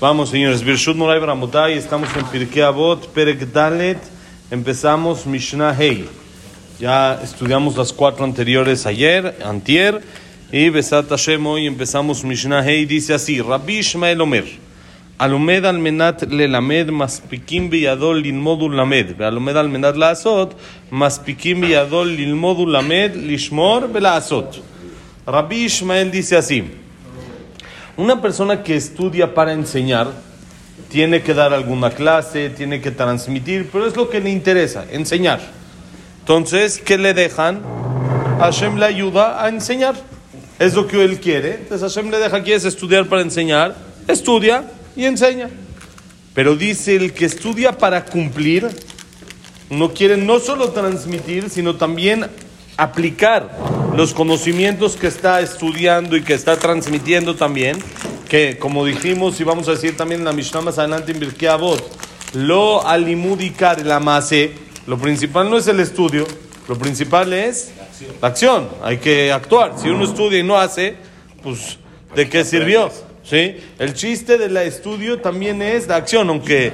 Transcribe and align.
Vamos, 0.00 0.30
señores. 0.30 0.62
Birshut 0.62 0.94
Moray 0.94 1.18
Bramotay. 1.18 1.76
Estamos 1.76 2.08
en 2.16 2.24
Pirkei 2.26 2.62
Avot, 2.62 3.08
Perek 3.08 3.40
Dalet. 3.52 3.98
Empezamos 4.48 5.26
Mishnah 5.26 5.74
Hey. 5.76 6.08
Ya 6.78 7.20
estudiamos 7.20 7.76
las 7.76 7.92
cuatro 7.92 8.24
anteriores 8.24 8.86
ayer, 8.86 9.36
antier. 9.44 10.00
Y 10.52 10.70
Besat 10.70 11.08
Hashem 11.08 11.44
hoy 11.44 11.66
empezamos 11.66 12.22
Mishnah 12.22 12.62
Hey. 12.62 12.86
Dice 12.86 13.12
así: 13.14 13.42
Rabbi 13.42 13.78
Ishmael 13.78 14.20
Omer. 14.20 14.44
Alomed 15.18 15.64
al 15.64 15.80
menat 15.80 16.22
lelamed 16.30 16.90
maspikim 16.90 17.68
biyadol 17.68 18.22
lilmodul 18.22 18.76
lamed. 18.76 19.20
Alomed 19.20 19.56
al 19.56 19.68
menat 19.68 19.96
laasot 19.96 20.54
maspikim 20.92 21.62
biyadol 21.62 22.06
lilmodul 22.06 22.70
lamed 22.70 23.16
lishmor 23.16 23.88
belazot. 23.92 24.62
Rabbi 25.26 25.64
Ishmael 25.64 26.12
dice 26.12 26.36
así 26.36 26.87
una 27.98 28.22
persona 28.22 28.62
que 28.62 28.76
estudia 28.76 29.34
para 29.34 29.52
enseñar, 29.52 30.12
tiene 30.88 31.20
que 31.20 31.34
dar 31.34 31.52
alguna 31.52 31.90
clase, 31.90 32.48
tiene 32.48 32.80
que 32.80 32.92
transmitir, 32.92 33.68
pero 33.70 33.86
es 33.86 33.96
lo 33.96 34.08
que 34.08 34.20
le 34.20 34.30
interesa, 34.30 34.86
enseñar. 34.90 35.40
Entonces, 36.20 36.78
¿qué 36.78 36.96
le 36.96 37.12
dejan? 37.12 37.60
Hashem 38.38 38.76
le 38.76 38.86
ayuda 38.86 39.44
a 39.44 39.48
enseñar. 39.48 39.96
Es 40.60 40.74
lo 40.74 40.86
que 40.86 41.04
él 41.04 41.18
quiere. 41.18 41.54
Entonces 41.56 41.92
Hashem 41.92 42.10
le 42.10 42.18
deja, 42.18 42.42
quieres 42.42 42.64
estudiar 42.64 43.06
para 43.06 43.22
enseñar, 43.22 43.74
estudia 44.06 44.64
y 44.96 45.04
enseña. 45.04 45.50
Pero 46.34 46.54
dice 46.54 46.94
el 46.94 47.12
que 47.12 47.24
estudia 47.24 47.78
para 47.78 48.04
cumplir, 48.04 48.68
no 49.70 49.92
quiere 49.92 50.16
no 50.16 50.38
solo 50.38 50.70
transmitir, 50.70 51.50
sino 51.50 51.74
también 51.74 52.26
aplicar 52.78 53.50
los 53.96 54.14
conocimientos 54.14 54.96
que 54.96 55.08
está 55.08 55.40
estudiando 55.40 56.16
y 56.16 56.22
que 56.22 56.32
está 56.32 56.56
transmitiendo 56.56 57.34
también, 57.34 57.76
que 58.28 58.56
como 58.56 58.86
dijimos 58.86 59.40
y 59.40 59.44
vamos 59.44 59.66
a 59.68 59.72
decir 59.72 59.96
también 59.96 60.20
en 60.20 60.24
la 60.24 60.32
Mishnah 60.32 60.60
más 60.60 60.78
adelante 60.78 61.10
en 61.10 61.18
Birkei 61.18 61.48
lo 62.34 62.86
alimudikar 62.86 63.84
la 63.84 63.98
mase, 63.98 64.52
lo 64.86 64.96
principal 64.96 65.50
no 65.50 65.56
es 65.58 65.66
el 65.66 65.80
estudio, 65.80 66.24
lo 66.68 66.78
principal 66.78 67.32
es 67.32 67.72
la 68.22 68.28
acción, 68.28 68.68
hay 68.82 68.98
que 68.98 69.32
actuar. 69.32 69.74
Si 69.76 69.88
uno 69.88 70.04
estudia 70.04 70.38
y 70.38 70.44
no 70.44 70.56
hace, 70.56 70.94
pues 71.42 71.78
¿de 72.14 72.28
qué 72.28 72.44
sirvió? 72.44 72.92
¿Sí? 73.24 73.56
El 73.78 73.94
chiste 73.94 74.38
del 74.38 74.56
estudio 74.56 75.20
también 75.20 75.60
es 75.62 75.88
la 75.88 75.96
acción, 75.96 76.28
aunque, 76.28 76.72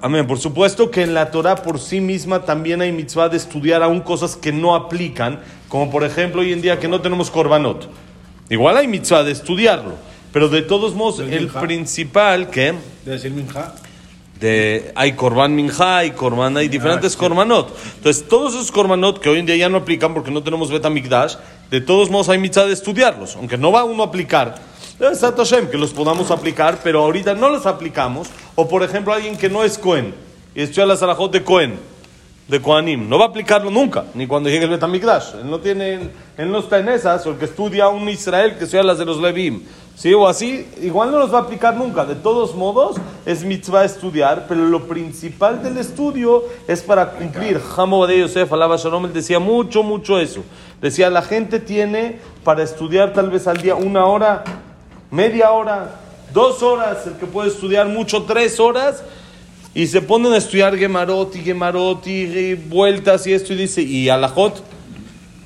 amén, 0.00 0.26
por 0.26 0.38
supuesto 0.38 0.90
que 0.90 1.02
en 1.02 1.14
la 1.14 1.30
Torah 1.30 1.56
por 1.56 1.78
sí 1.78 2.00
misma 2.00 2.44
también 2.44 2.80
hay 2.80 2.92
mitzvah 2.92 3.28
de 3.28 3.36
estudiar 3.36 3.82
aún 3.82 4.00
cosas 4.00 4.36
que 4.36 4.52
no 4.52 4.74
aplican, 4.74 5.40
como 5.68 5.90
por 5.90 6.04
ejemplo 6.04 6.42
hoy 6.42 6.52
en 6.52 6.62
día 6.62 6.78
que 6.78 6.88
no 6.88 7.00
tenemos 7.00 7.30
korbanot. 7.30 7.88
Igual 8.50 8.76
hay 8.76 8.88
mitzvah 8.88 9.24
de 9.24 9.32
estudiarlo, 9.32 9.94
pero 10.32 10.48
de 10.48 10.62
todos 10.62 10.94
modos 10.94 11.20
el 11.20 11.48
principal 11.48 12.50
que... 12.50 12.74
De 13.04 13.12
decir 13.12 13.32
minja. 13.32 13.74
De, 14.38 14.92
hay 14.94 15.12
korban 15.12 15.54
minja, 15.54 15.98
hay 15.98 16.10
korban, 16.10 16.56
hay 16.56 16.68
diferentes 16.68 17.16
korbanot. 17.16 17.74
Entonces, 17.96 18.28
todos 18.28 18.54
esos 18.54 18.70
korbanot 18.70 19.20
que 19.20 19.30
hoy 19.30 19.38
en 19.38 19.46
día 19.46 19.56
ya 19.56 19.68
no 19.68 19.78
aplican 19.78 20.12
porque 20.12 20.30
no 20.30 20.42
tenemos 20.42 20.70
betamikdash, 20.70 21.36
de 21.70 21.80
todos 21.80 22.10
modos 22.10 22.28
hay 22.28 22.38
mitzvah 22.38 22.66
de 22.66 22.72
estudiarlos, 22.72 23.36
aunque 23.36 23.56
no 23.56 23.72
va 23.72 23.84
uno 23.84 24.02
a 24.02 24.06
aplicar. 24.06 24.56
Es 25.00 25.20
Hashem, 25.20 25.68
que 25.70 25.76
los 25.76 25.92
podamos 25.92 26.30
aplicar, 26.30 26.78
pero 26.84 27.02
ahorita 27.02 27.34
no 27.34 27.48
los 27.48 27.66
aplicamos. 27.66 28.28
O 28.56 28.68
por 28.68 28.82
ejemplo, 28.82 29.12
alguien 29.12 29.36
que 29.36 29.48
no 29.48 29.64
es 29.64 29.78
Cohen 29.78 30.14
y 30.54 30.62
estudia 30.62 30.86
la 30.86 30.96
Sarajot 30.96 31.32
de 31.32 31.42
Cohen, 31.42 31.78
de 32.46 32.60
Kohanim, 32.60 33.08
no 33.08 33.18
va 33.18 33.24
a 33.24 33.28
aplicarlo 33.28 33.70
nunca, 33.70 34.04
ni 34.14 34.26
cuando 34.26 34.50
llegue 34.50 34.64
el 34.64 34.70
Betamikdash. 34.70 35.36
Él 35.40 35.50
no, 35.50 35.60
tiene, 35.60 36.10
él 36.36 36.52
no 36.52 36.58
está 36.58 36.78
en 36.78 36.90
esas, 36.90 37.26
o 37.26 37.30
el 37.30 37.38
que 37.38 37.46
estudia 37.46 37.88
un 37.88 38.08
Israel 38.08 38.56
que 38.56 38.64
estudia 38.64 38.82
las 38.82 38.98
de 38.98 39.06
los 39.06 39.20
Levim. 39.20 39.62
¿Sí? 39.96 40.12
O 40.12 40.26
así, 40.26 40.66
igual 40.82 41.12
no 41.12 41.20
los 41.20 41.32
va 41.32 41.38
a 41.38 41.42
aplicar 41.42 41.76
nunca. 41.76 42.04
De 42.04 42.16
todos 42.16 42.54
modos, 42.54 42.96
es 43.24 43.44
mitzvah 43.44 43.84
estudiar, 43.84 44.46
pero 44.48 44.66
lo 44.66 44.86
principal 44.86 45.62
del 45.62 45.78
estudio 45.78 46.44
es 46.66 46.82
para 46.82 47.12
cumplir. 47.12 47.60
Jamo 47.60 48.06
de 48.06 48.20
Yosef, 48.20 48.52
alaba 48.52 48.76
Shalom, 48.76 49.06
él 49.06 49.12
decía 49.12 49.38
mucho, 49.38 49.82
mucho 49.82 50.18
eso. 50.18 50.42
Decía, 50.82 51.10
la 51.10 51.22
gente 51.22 51.60
tiene 51.60 52.18
para 52.42 52.62
estudiar 52.62 53.12
tal 53.12 53.30
vez 53.30 53.46
al 53.46 53.58
día 53.58 53.74
una 53.76 54.04
hora, 54.06 54.44
media 55.10 55.52
hora, 55.52 56.03
dos 56.34 56.62
horas, 56.62 57.06
el 57.06 57.14
que 57.14 57.26
puede 57.26 57.48
estudiar 57.48 57.86
mucho, 57.86 58.24
tres 58.24 58.60
horas, 58.60 59.02
y 59.72 59.86
se 59.86 60.02
ponen 60.02 60.32
a 60.32 60.36
estudiar 60.36 60.76
Gemarot 60.76 61.34
y 61.34 62.10
y 62.10 62.54
vueltas 62.54 63.26
y 63.26 63.32
esto, 63.32 63.54
y 63.54 63.56
dice, 63.56 63.80
y 63.80 64.08
Alajot. 64.08 64.62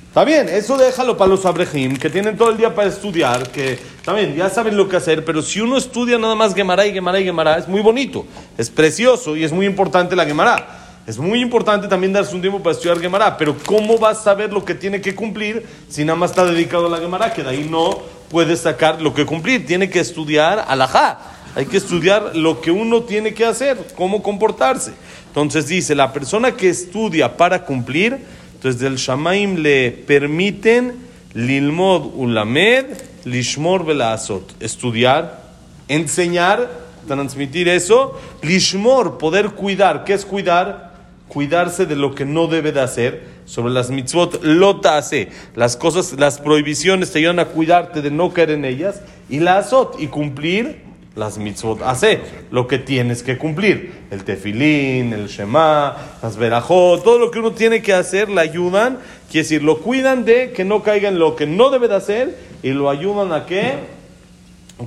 Está 0.07 0.25
bien, 0.25 0.49
eso 0.49 0.75
déjalo 0.75 1.15
para 1.15 1.29
los 1.29 1.45
abrejim, 1.45 1.95
que 1.95 2.09
tienen 2.09 2.35
todo 2.35 2.49
el 2.49 2.57
día 2.57 2.73
para 2.73 2.89
estudiar, 2.89 3.49
que 3.51 3.77
también 4.03 4.35
ya 4.35 4.49
saben 4.49 4.75
lo 4.75 4.89
que 4.89 4.97
hacer, 4.97 5.23
pero 5.23 5.43
si 5.43 5.61
uno 5.61 5.77
estudia 5.77 6.17
nada 6.17 6.33
más 6.33 6.55
Gemara 6.55 6.85
y 6.87 6.91
Gemara 6.91 7.19
y 7.19 7.25
Gemara, 7.25 7.57
es 7.57 7.67
muy 7.67 7.81
bonito, 7.81 8.25
es 8.57 8.71
precioso 8.71 9.37
y 9.37 9.43
es 9.43 9.51
muy 9.51 9.67
importante 9.67 10.15
la 10.15 10.25
Gemara. 10.25 10.75
Es 11.07 11.17
muy 11.17 11.41
importante 11.41 11.87
también 11.87 12.13
darse 12.13 12.35
un 12.35 12.41
tiempo 12.41 12.61
para 12.61 12.75
estudiar 12.75 12.99
Gemara, 12.99 13.35
pero 13.35 13.55
¿cómo 13.65 13.99
va 13.99 14.11
a 14.11 14.15
saber 14.15 14.53
lo 14.53 14.63
que 14.63 14.75
tiene 14.75 15.01
que 15.01 15.15
cumplir 15.15 15.65
si 15.89 16.05
nada 16.05 16.19
más 16.19 16.29
está 16.29 16.45
dedicado 16.45 16.85
a 16.85 16.89
la 16.89 16.97
Gemara? 16.97 17.33
Que 17.33 17.41
de 17.41 17.49
ahí 17.49 17.67
no 17.67 17.97
puede 18.29 18.55
sacar 18.55 19.01
lo 19.01 19.13
que 19.13 19.25
cumplir, 19.25 19.65
tiene 19.65 19.89
que 19.89 19.99
estudiar 19.99 20.65
alajá. 20.67 21.19
Hay 21.55 21.65
que 21.65 21.77
estudiar 21.77 22.35
lo 22.35 22.61
que 22.61 22.71
uno 22.71 23.03
tiene 23.03 23.33
que 23.33 23.45
hacer, 23.45 23.77
cómo 23.95 24.21
comportarse. 24.21 24.93
Entonces 25.27 25.67
dice, 25.67 25.95
la 25.95 26.13
persona 26.13 26.53
que 26.53 26.69
estudia 26.69 27.37
para 27.37 27.65
cumplir, 27.65 28.17
entonces 28.53 28.79
del 28.79 28.97
Shamaim 28.97 29.57
le 29.57 29.91
permiten 29.91 31.09
lilmod 31.33 32.13
ulamed, 32.15 32.85
lishmor 33.25 33.85
velaazot, 33.85 34.61
estudiar, 34.61 35.41
enseñar, 35.87 36.69
transmitir 37.07 37.67
eso, 37.67 38.19
lishmor, 38.41 39.17
poder 39.17 39.51
cuidar. 39.51 40.03
¿Qué 40.03 40.13
es 40.13 40.25
cuidar? 40.25 40.88
Cuidarse 41.29 41.85
de 41.85 41.95
lo 41.95 42.13
que 42.15 42.25
no 42.25 42.47
debe 42.47 42.73
de 42.73 42.81
hacer, 42.81 43.23
sobre 43.45 43.71
las 43.71 43.89
mitzvot 43.91 44.43
lota 44.43 44.97
hace, 44.97 45.29
las 45.55 45.77
cosas, 45.77 46.19
las 46.19 46.39
prohibiciones 46.39 47.11
te 47.11 47.19
ayudan 47.19 47.39
a 47.39 47.45
cuidarte 47.45 48.01
de 48.01 48.11
no 48.11 48.33
caer 48.33 48.49
en 48.49 48.65
ellas, 48.65 49.01
y 49.29 49.39
la 49.39 49.59
azot, 49.59 49.95
y 49.99 50.07
cumplir 50.07 50.81
las 51.15 51.37
mitzvot 51.37 51.81
hace, 51.83 52.19
lo 52.49 52.67
que 52.67 52.79
tienes 52.79 53.23
que 53.23 53.37
cumplir, 53.37 53.93
el 54.09 54.23
tefilín, 54.23 55.13
el 55.13 55.27
shema, 55.27 55.95
las 56.21 56.35
verajot, 56.35 57.03
todo 57.03 57.19
lo 57.19 57.29
que 57.29 57.39
uno 57.39 57.51
tiene 57.51 57.81
que 57.81 57.93
hacer, 57.93 58.27
le 58.29 58.41
ayudan, 58.41 58.97
quiere 59.29 59.43
decir, 59.43 59.63
lo 59.63 59.79
cuidan 59.79 60.25
de 60.25 60.51
que 60.51 60.65
no 60.65 60.81
caiga 60.81 61.09
en 61.09 61.19
lo 61.19 61.35
que 61.35 61.45
no 61.45 61.69
debe 61.69 61.87
de 61.87 61.95
hacer, 61.95 62.37
y 62.63 62.71
lo 62.71 62.89
ayudan 62.89 63.33
a 63.33 63.45
que 63.45 63.73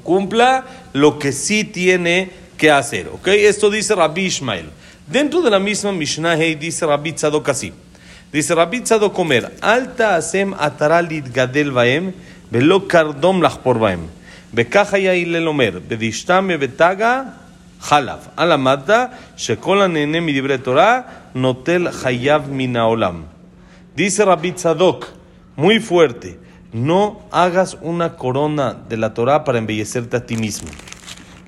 cumpla 0.03 0.65
lo 0.93 1.19
que 1.19 1.33
sí 1.33 1.65
tiene 1.65 2.31
que 2.57 2.71
hacer, 2.71 3.09
¿ok? 3.09 3.29
Esto 3.29 3.71
dice 3.71 3.95
Rabbi 3.95 4.23
Ishmael. 4.23 4.71
Dentro 5.08 5.42
de 5.42 5.50
la 5.50 5.59
misma 5.59 5.92
Mishnah 5.92 6.36
Hey 6.36 6.56
dice 6.56 6.86
Rabbi 6.86 7.14
Tzadok 7.14 7.50
así. 7.50 7.72
Dice 8.31 8.53
Rabbi 8.53 8.81
Tzadok 8.81 9.18
Omer, 9.20 9.53
Alta 9.62 10.16
asem 10.16 10.53
ataralit 10.53 11.31
gadel 11.34 11.72
baem, 11.72 12.12
velo 12.52 12.88
kardom 12.88 13.42
lachpor 13.42 13.80
baem. 13.80 14.08
וככה 14.53 14.98
היה 14.98 15.14
הלל 15.14 15.48
אומר, 15.48 15.80
בדשתמי 15.88 16.53
ותגה 16.59 17.22
חלב. 17.81 18.20
על 18.38 18.52
המטה, 18.52 19.06
שכל 19.38 19.81
הנהנה 19.81 20.20
מדברי 20.20 20.58
תורה, 20.58 21.02
נוטל 21.36 21.92
חייו 21.92 22.44
מן 22.50 22.75
העולם. 22.75 23.24
Dice 23.98 24.25
Rabbi 24.25 24.52
Tzadok, 24.52 25.06
muy 25.58 25.80
fuerte, 25.80 26.38
no 26.74 27.22
hagas 27.31 27.78
una 27.81 28.16
corona 28.16 28.75
de 28.88 28.98
la 28.98 29.14
Torah 29.14 29.44
para 29.44 29.58
embellecerte 29.58 30.18
a 30.18 30.25
ti 30.25 30.38
mismo. 30.38 30.70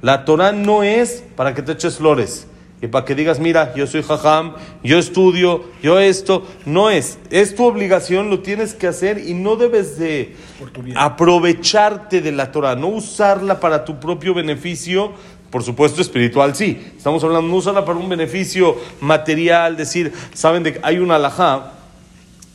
La 0.02 0.26
Torah 0.26 0.52
no 0.52 0.82
es 0.82 1.24
para 1.36 1.54
que 1.54 1.62
te 1.62 1.74
eches 1.74 1.98
flores 1.98 2.48
y 2.85 2.89
para 2.89 3.07
que 3.07 3.15
digas, 3.15 3.41
mira, 3.41 3.75
yo 3.75 3.87
soy 3.87 4.03
jajam, 4.03 4.57
yo 4.83 4.99
estudio, 4.99 5.65
yo 5.83 5.99
esto. 5.99 6.47
No 6.67 6.91
es, 6.91 7.19
es 7.31 7.55
tu 7.55 7.65
obligación, 7.65 8.29
lo 8.29 8.41
tienes 8.41 8.75
que 8.75 8.87
hacer 8.87 9.19
y 9.27 9.33
no 9.33 9.57
debes 9.57 9.99
de 9.99 10.37
aprovecharte 10.95 12.21
de 12.21 12.31
la 12.31 12.53
Torah, 12.53 12.77
no 12.77 12.89
usarla 12.89 13.59
para 13.59 13.87
tu 13.87 13.99
propio 13.99 14.35
beneficio. 14.35 15.13
Por 15.49 15.63
supuesto, 15.63 16.03
espiritual 16.03 16.55
sí. 16.55 16.93
Estamos 16.95 17.25
hablando, 17.25 17.49
no 17.49 17.57
usarla 17.57 17.87
para 17.87 17.99
un 17.99 18.09
beneficio 18.09 18.77
material, 19.01 19.79
decir, 19.79 20.13
saben 20.35 20.63
de 20.63 20.75
que 20.75 20.81
hay 20.83 20.99
una 20.99 21.17
alajá 21.17 21.73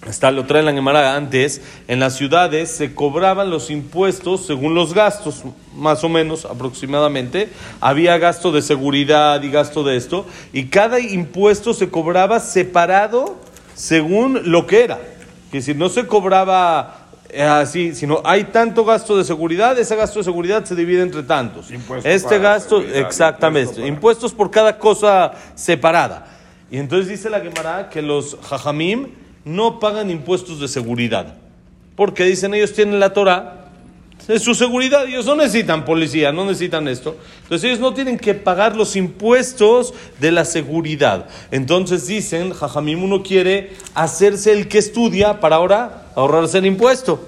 Está, 0.08 0.32
lo 0.32 0.46
traen 0.46 0.66
la 0.66 0.72
Gemara 0.72 1.16
antes, 1.16 1.62
en 1.90 2.00
las 2.00 2.16
ciudades 2.16 2.72
se 2.72 2.96
cobraban 2.96 3.50
los 3.50 3.70
impuestos 3.70 4.46
según 4.46 4.74
los 4.74 4.94
gastos, 4.94 5.44
más 5.76 6.04
o 6.06 6.10
menos 6.10 6.46
aproximadamente. 6.46 7.50
Había 7.82 8.18
gasto 8.18 8.54
de 8.54 8.62
seguridad 8.62 9.44
y 9.44 9.52
gasto 9.52 9.84
de 9.84 9.98
esto, 9.98 10.26
y 10.54 10.68
cada 10.68 11.02
impuesto 11.02 11.74
se 11.74 11.90
cobraba 11.90 12.40
separado 12.40 13.38
según 13.76 14.52
lo 14.52 14.68
que 14.68 14.86
era. 14.86 15.00
Es 15.48 15.52
decir, 15.52 15.76
no 15.76 15.90
se 15.90 16.08
cobraba 16.08 17.08
así, 17.38 17.94
sino 17.94 18.22
hay 18.24 18.46
tanto 18.46 18.86
gasto 18.86 19.18
de 19.18 19.26
seguridad, 19.26 19.78
ese 19.78 19.98
gasto 19.98 20.20
de 20.20 20.24
seguridad 20.24 20.64
se 20.64 20.76
divide 20.76 21.02
entre 21.02 21.24
tantos. 21.24 21.72
Impuesto 21.72 22.08
este 22.08 22.40
gasto, 22.40 22.82
exactamente, 22.82 23.72
impuesto 23.72 23.88
impuestos 23.88 24.34
por 24.34 24.50
cada 24.50 24.78
cosa 24.78 25.34
separada. 25.56 26.26
Y 26.72 26.78
entonces 26.78 27.10
dice 27.10 27.30
la 27.30 27.42
Gemara 27.42 27.90
que 27.90 28.02
los 28.02 28.38
jajamim 28.42 29.10
no 29.46 29.80
pagan 29.80 30.10
impuestos 30.10 30.60
de 30.60 30.68
seguridad. 30.68 31.36
Porque 31.96 32.26
dicen 32.26 32.54
ellos 32.54 32.74
tienen 32.74 33.00
la 33.00 33.14
Torah, 33.14 33.56
Es 34.28 34.44
su 34.44 34.54
seguridad. 34.54 35.08
Ellos 35.08 35.26
no 35.26 35.36
necesitan 35.36 35.86
policía, 35.86 36.32
no 36.32 36.46
necesitan 36.46 36.88
esto. 36.88 37.18
Entonces 37.44 37.68
ellos 37.68 37.80
no 37.80 37.94
tienen 37.94 38.18
que 38.18 38.36
pagar 38.36 38.76
los 38.76 38.96
impuestos 38.96 39.94
de 40.20 40.32
la 40.32 40.46
seguridad. 40.46 41.28
Entonces 41.50 42.06
dicen, 42.06 42.54
Jajamim 42.54 43.04
uno 43.04 43.24
quiere 43.24 43.74
hacerse 43.96 44.52
el 44.54 44.68
que 44.68 44.78
estudia 44.78 45.40
para 45.40 45.56
ahora 45.56 46.12
ahorrarse 46.16 46.60
el 46.60 46.68
impuesto. 46.68 47.26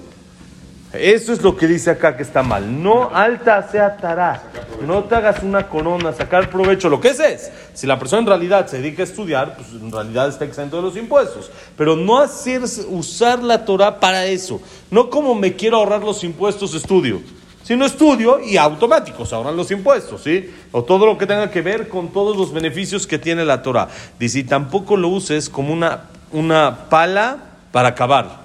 Eso 0.92 1.32
es 1.32 1.40
lo 1.40 1.56
que 1.56 1.66
dice 1.66 1.90
acá 1.90 2.16
que 2.16 2.22
está 2.22 2.42
mal. 2.42 2.82
No 2.82 3.10
alta 3.14 3.66
sea 3.70 3.96
tará. 3.96 4.42
No 4.86 5.04
te 5.04 5.14
hagas 5.14 5.42
una 5.42 5.68
corona, 5.68 6.12
sacar 6.12 6.50
provecho. 6.50 6.90
Lo 6.90 7.00
que 7.00 7.08
es 7.08 7.20
es. 7.20 7.50
Si 7.72 7.86
la 7.86 7.98
persona 7.98 8.20
en 8.20 8.26
realidad 8.26 8.66
se 8.66 8.76
dedica 8.76 9.02
a 9.02 9.06
estudiar, 9.06 9.56
pues 9.56 9.68
en 9.70 9.90
realidad 9.90 10.28
está 10.28 10.44
exento 10.44 10.76
de 10.76 10.82
los 10.82 10.96
impuestos. 10.96 11.50
Pero 11.78 11.96
no 11.96 12.18
hacer, 12.18 12.62
usar 12.88 13.42
la 13.42 13.64
Torah 13.64 14.00
para 14.00 14.26
eso. 14.26 14.60
No 14.90 15.08
como 15.08 15.34
me 15.34 15.54
quiero 15.54 15.78
ahorrar 15.78 16.02
los 16.02 16.24
impuestos, 16.24 16.74
estudio. 16.74 17.22
Sino 17.62 17.86
estudio 17.86 18.40
y 18.40 18.56
automático 18.58 19.24
se 19.24 19.34
ahorran 19.34 19.56
los 19.56 19.70
impuestos, 19.70 20.22
¿sí? 20.22 20.52
O 20.72 20.82
todo 20.82 21.06
lo 21.06 21.16
que 21.16 21.26
tenga 21.26 21.48
que 21.48 21.62
ver 21.62 21.88
con 21.88 22.12
todos 22.12 22.36
los 22.36 22.52
beneficios 22.52 23.06
que 23.06 23.18
tiene 23.18 23.44
la 23.44 23.62
Torah. 23.62 23.88
Dice, 24.18 24.40
y 24.40 24.44
tampoco 24.44 24.96
lo 24.96 25.08
uses 25.08 25.48
como 25.48 25.72
una, 25.72 26.10
una 26.32 26.90
pala 26.90 27.38
para 27.70 27.90
acabar. 27.90 28.42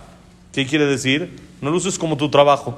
¿Qué 0.54 0.66
quiere 0.66 0.86
decir? 0.86 1.47
No 1.62 1.72
lo 1.72 1.78
uses 1.78 1.98
como 1.98 2.18
tu 2.18 2.30
trabajo. 2.30 2.78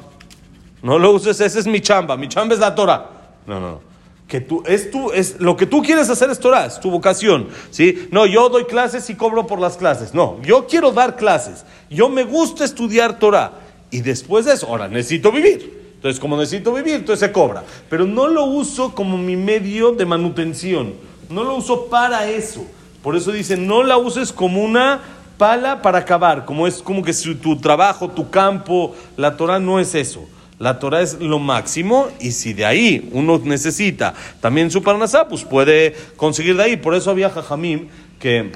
No 0.81 0.97
lo 0.97 1.11
uses, 1.11 1.39
ese 1.41 1.59
es 1.59 1.67
mi 1.67 1.81
chamba. 1.81 2.15
Mi 2.15 2.27
chamba 2.27 2.53
es 2.53 2.59
la 2.59 2.73
Torah. 2.73 3.09
No, 3.45 3.59
no, 3.59 3.71
no. 3.71 3.89
Que 4.27 4.41
tú, 4.41 4.63
es 4.67 4.91
tú, 4.91 5.11
es, 5.11 5.39
lo 5.39 5.57
que 5.57 5.65
tú 5.65 5.81
quieres 5.81 6.07
hacer 6.09 6.29
es 6.29 6.39
Torah, 6.39 6.67
es 6.67 6.79
tu 6.79 6.91
vocación. 6.91 7.47
¿sí? 7.71 8.07
No, 8.11 8.27
yo 8.27 8.47
doy 8.49 8.65
clases 8.65 9.09
y 9.09 9.15
cobro 9.15 9.47
por 9.47 9.59
las 9.59 9.75
clases. 9.75 10.13
No, 10.13 10.39
yo 10.43 10.67
quiero 10.67 10.91
dar 10.91 11.15
clases. 11.15 11.65
Yo 11.89 12.09
me 12.09 12.23
gusta 12.23 12.63
estudiar 12.63 13.17
Torah. 13.17 13.53
Y 13.89 14.01
después 14.01 14.45
de 14.45 14.53
eso, 14.53 14.67
ahora 14.67 14.87
necesito 14.87 15.31
vivir. 15.31 15.79
Entonces, 15.95 16.19
como 16.19 16.37
necesito 16.37 16.71
vivir, 16.73 16.93
entonces 16.93 17.27
se 17.27 17.31
cobra. 17.33 17.63
Pero 17.89 18.05
no 18.05 18.27
lo 18.27 18.45
uso 18.45 18.93
como 18.93 19.17
mi 19.17 19.35
medio 19.35 19.93
de 19.93 20.05
manutención. 20.05 20.93
No 21.29 21.43
lo 21.43 21.55
uso 21.55 21.87
para 21.87 22.29
eso. 22.29 22.65
Por 23.01 23.15
eso 23.15 23.31
dice, 23.31 23.57
no 23.57 23.83
la 23.83 23.97
uses 23.97 24.31
como 24.31 24.63
una 24.63 25.01
pala 25.39 25.81
para 25.81 25.99
acabar, 25.99 26.45
como 26.45 26.67
es 26.67 26.83
como 26.83 27.01
que 27.01 27.13
tu 27.41 27.55
trabajo, 27.55 28.09
tu 28.09 28.29
campo, 28.29 28.93
la 29.17 29.37
Torah 29.37 29.57
no 29.57 29.79
es 29.79 29.95
eso. 29.95 30.27
La 30.59 30.77
Torah 30.77 31.01
es 31.01 31.17
lo 31.21 31.39
máximo 31.39 32.09
y 32.19 32.31
si 32.31 32.51
de 32.51 32.65
ahí 32.65 33.09
uno 33.13 33.39
necesita 33.41 34.13
también 34.41 34.69
su 34.69 34.83
parnasá, 34.83 35.29
pues 35.29 35.45
puede 35.45 35.95
conseguir 36.17 36.57
de 36.57 36.63
ahí. 36.63 36.77
Por 36.77 36.93
eso 36.93 37.09
había 37.09 37.29
jajamim 37.29 37.87
que 38.19 38.51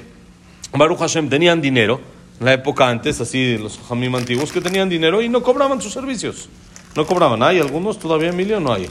Baruch 0.72 0.98
Hashem 0.98 1.30
tenían 1.30 1.62
dinero, 1.62 2.02
en 2.38 2.44
la 2.44 2.52
época 2.52 2.86
antes, 2.86 3.18
así 3.22 3.56
los 3.56 3.78
jajamim 3.78 4.14
antiguos, 4.14 4.52
que 4.52 4.60
tenían 4.60 4.90
dinero 4.90 5.22
y 5.22 5.30
no 5.30 5.42
cobraban 5.42 5.80
sus 5.80 5.94
servicios. 5.94 6.50
No 6.94 7.06
cobraban. 7.06 7.42
¿Hay 7.42 7.58
algunos 7.58 7.98
todavía, 7.98 8.28
Emilio? 8.28 8.60
No 8.60 8.74
hay. 8.74 8.86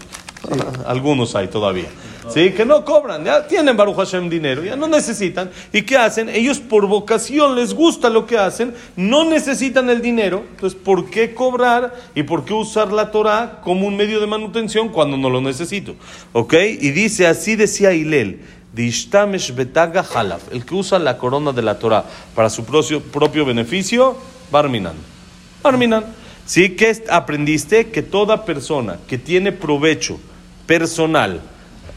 Algunos 0.87 1.35
hay 1.35 1.47
todavía. 1.47 1.89
¿Sí? 2.29 2.51
Que 2.51 2.65
no 2.65 2.85
cobran, 2.85 3.25
ya 3.25 3.47
tienen 3.47 3.75
Baruch 3.75 3.97
Hashem 3.97 4.29
dinero, 4.29 4.63
ya 4.63 4.75
no 4.75 4.87
necesitan. 4.87 5.49
¿Y 5.71 5.81
qué 5.81 5.97
hacen? 5.97 6.29
Ellos 6.29 6.59
por 6.59 6.87
vocación 6.87 7.55
les 7.55 7.73
gusta 7.73 8.09
lo 8.09 8.25
que 8.25 8.37
hacen, 8.37 8.73
no 8.95 9.25
necesitan 9.25 9.89
el 9.89 10.01
dinero. 10.01 10.43
Entonces, 10.51 10.79
¿por 10.81 11.09
qué 11.09 11.33
cobrar 11.33 11.93
y 12.15 12.23
por 12.23 12.45
qué 12.45 12.53
usar 12.53 12.93
la 12.93 13.11
Torah 13.11 13.59
como 13.61 13.87
un 13.87 13.97
medio 13.97 14.19
de 14.19 14.27
manutención 14.27 14.89
cuando 14.89 15.17
no 15.17 15.29
lo 15.29 15.41
necesito? 15.41 15.95
¿Ok? 16.31 16.53
Y 16.53 16.91
dice, 16.91 17.27
así 17.27 17.55
decía 17.55 17.93
Hilel. 17.93 18.41
betaga 19.55 20.05
halaf, 20.13 20.43
el 20.51 20.65
que 20.65 20.75
usa 20.75 20.99
la 20.99 21.17
corona 21.17 21.51
de 21.51 21.61
la 21.61 21.77
Torah 21.77 22.05
para 22.35 22.49
su 22.49 22.63
propio, 22.63 23.01
propio 23.01 23.45
beneficio, 23.45 24.17
barminan. 24.49 24.95
Barminan. 25.61 26.05
¿Sí? 26.45 26.71
¿Qué 26.71 27.03
aprendiste? 27.09 27.89
Que 27.89 28.01
toda 28.01 28.45
persona 28.45 28.99
que 29.07 29.17
tiene 29.17 29.51
provecho 29.51 30.19
personal, 30.65 31.41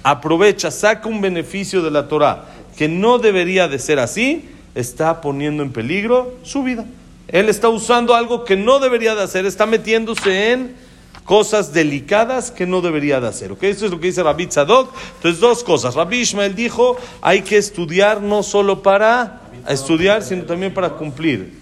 aprovecha, 0.02 0.70
saca 0.70 1.08
un 1.08 1.20
beneficio 1.20 1.82
de 1.82 1.90
la 1.90 2.08
Torah 2.08 2.46
que 2.76 2.88
no 2.88 3.18
debería 3.18 3.68
de 3.68 3.78
ser 3.78 3.98
así, 3.98 4.48
está 4.74 5.20
poniendo 5.20 5.62
en 5.62 5.72
peligro 5.72 6.34
su 6.42 6.62
vida. 6.62 6.84
Él 7.28 7.48
está 7.48 7.68
usando 7.68 8.14
algo 8.14 8.44
que 8.44 8.56
no 8.56 8.78
debería 8.78 9.14
de 9.14 9.22
hacer, 9.22 9.46
está 9.46 9.66
metiéndose 9.66 10.52
en 10.52 10.76
cosas 11.24 11.72
delicadas 11.72 12.50
que 12.50 12.66
no 12.66 12.80
debería 12.80 13.20
de 13.20 13.28
hacer. 13.28 13.52
¿okay? 13.52 13.70
Eso 13.70 13.86
es 13.86 13.90
lo 13.90 13.98
que 13.98 14.06
dice 14.06 14.22
Rabbi 14.22 14.46
Tzadok. 14.46 14.94
Entonces, 15.16 15.40
dos 15.40 15.64
cosas. 15.64 15.94
Rabbi 15.94 16.18
Ishmael 16.18 16.54
dijo, 16.54 16.96
hay 17.20 17.42
que 17.42 17.56
estudiar 17.56 18.22
no 18.22 18.42
solo 18.42 18.82
para 18.82 19.40
estudiar, 19.68 20.22
sino 20.22 20.44
también 20.44 20.72
para 20.72 20.90
cumplir. 20.90 21.58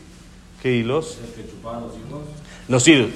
¿Qué 0.62 0.72
hilos? 0.72 1.18
Los 1.18 1.30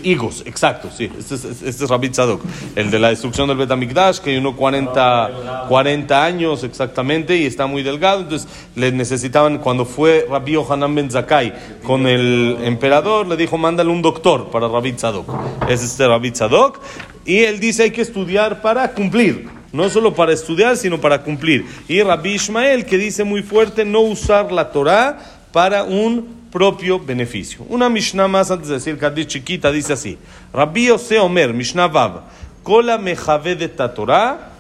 higos, 0.03 0.43
exacto, 0.45 0.91
sí. 0.95 1.11
Este 1.19 1.35
es, 1.35 1.45
este 1.45 1.85
es 1.85 1.91
Rabbi 1.91 2.11
Tzadok, 2.11 2.43
el 2.77 2.91
de 2.91 2.99
la 2.99 3.09
destrucción 3.09 3.49
del 3.49 3.57
Betamikdash, 3.57 4.19
que 4.19 4.37
uno 4.39 4.55
40, 4.57 5.67
40 5.69 6.25
años 6.25 6.65
exactamente 6.65 7.37
y 7.37 7.47
está 7.47 7.67
muy 7.67 7.83
delgado. 7.83 8.21
Entonces 8.23 8.49
le 8.75 8.93
necesitaban, 8.93 9.59
cuando 9.59 9.85
fue 9.85 10.27
Rabbi 10.29 10.53
Yohanan 10.53 10.95
Ben 10.95 11.11
Zakai 11.11 11.55
con 11.83 12.07
el 12.07 12.59
emperador, 12.63 13.27
le 13.27 13.37
dijo: 13.37 13.57
mándale 13.57 13.91
un 13.91 14.03
doctor 14.03 14.51
para 14.51 14.69
Rabbi 14.69 14.93
Tzadok. 14.93 15.29
Es 15.69 15.83
este 15.83 16.07
Rabbi 16.07 16.31
Tzadok. 16.31 16.81
Y 17.25 17.39
él 17.39 17.61
dice: 17.61 17.85
hay 17.85 17.91
que 17.91 18.03
estudiar 18.03 18.61
para 18.61 18.93
cumplir. 18.93 19.49
No 19.71 19.91
solo 19.91 20.15
para 20.15 20.33
estudiar, 20.33 20.79
sino 20.79 20.99
para 20.99 21.23
cumplir. 21.23 21.67
Y 21.89 22.03
Rabbi 22.03 22.35
Ishmael, 22.35 22.87
que 22.87 22.97
dice 22.97 23.25
muy 23.25 23.43
fuerte: 23.43 23.85
no 23.85 24.01
usar 24.01 24.51
la 24.51 24.71
Torah 24.71 25.19
para 25.59 25.83
un 25.83 26.25
propio 26.53 27.01
beneficio. 27.01 27.67
Una 27.69 27.89
Mishnah 27.89 28.29
más 28.29 28.49
antes 28.49 28.69
de 28.69 28.75
decir 28.75 28.97
Kaddish 28.97 29.27
chiquita 29.27 29.73
dice 29.73 29.95
así: 29.95 30.17
Rabbi 30.53 30.89
Ose 30.89 31.19
Omer, 31.19 31.53
Mishnah 31.53 31.89
Vav, 31.89 32.21
Kola 32.63 32.97
de 32.97 33.69
Torah, 33.69 34.53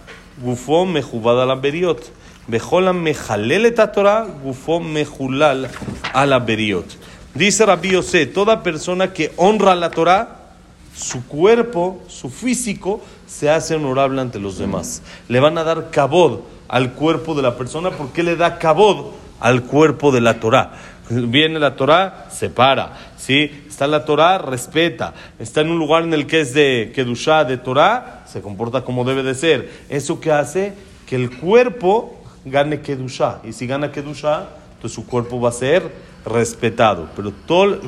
gufo 0.42 0.84
mejubad 0.86 1.46
la 1.46 1.54
beriot. 1.54 2.02
Bejola 2.48 2.92
mejalel 2.92 3.72
Torah, 3.94 4.26
gufo 4.42 4.80
mejulal 4.80 5.70
a 6.12 6.26
la 6.26 6.40
beriot. 6.40 6.86
Dice 7.32 7.64
Rabbi 7.64 7.94
Ose, 7.94 8.26
toda 8.26 8.64
persona 8.64 9.12
que 9.12 9.32
honra 9.36 9.76
la 9.76 9.90
Torah, 9.90 10.50
su 10.96 11.24
cuerpo, 11.28 12.02
su 12.08 12.28
físico, 12.28 13.00
se 13.28 13.48
hace 13.48 13.76
honorable 13.76 14.20
ante 14.20 14.40
los 14.40 14.58
demás. 14.58 15.02
Le 15.28 15.38
van 15.38 15.58
a 15.58 15.62
dar 15.62 15.90
cabod 15.92 16.40
al 16.66 16.94
cuerpo 16.94 17.36
de 17.36 17.42
la 17.42 17.56
persona 17.56 17.92
porque 17.92 18.24
le 18.24 18.34
da 18.34 18.58
cabod 18.58 19.12
al 19.40 19.62
cuerpo 19.62 20.12
de 20.12 20.20
la 20.20 20.40
Torah. 20.40 20.72
Viene 21.10 21.58
la 21.58 21.74
Torah, 21.74 22.26
se 22.30 22.50
para. 22.50 22.92
¿sí? 23.16 23.64
Está 23.68 23.86
la 23.86 24.04
Torah, 24.04 24.38
respeta. 24.38 25.14
Está 25.38 25.60
en 25.60 25.70
un 25.70 25.78
lugar 25.78 26.02
en 26.02 26.12
el 26.12 26.26
que 26.26 26.40
es 26.40 26.54
de 26.54 26.92
Kedushá, 26.94 27.44
de 27.44 27.56
Torah, 27.56 28.24
se 28.26 28.42
comporta 28.42 28.82
como 28.82 29.04
debe 29.04 29.22
de 29.22 29.34
ser. 29.34 29.70
¿Eso 29.88 30.20
que 30.20 30.32
hace? 30.32 30.74
Que 31.06 31.16
el 31.16 31.36
cuerpo 31.38 32.20
gane 32.44 32.80
Kedushá. 32.80 33.40
Y 33.44 33.52
si 33.52 33.66
gana 33.66 33.92
Kedushá, 33.92 34.48
entonces 34.74 34.94
su 34.94 35.06
cuerpo 35.06 35.40
va 35.40 35.48
a 35.48 35.52
ser 35.52 35.90
respetado. 36.24 37.08
Pero 37.16 37.32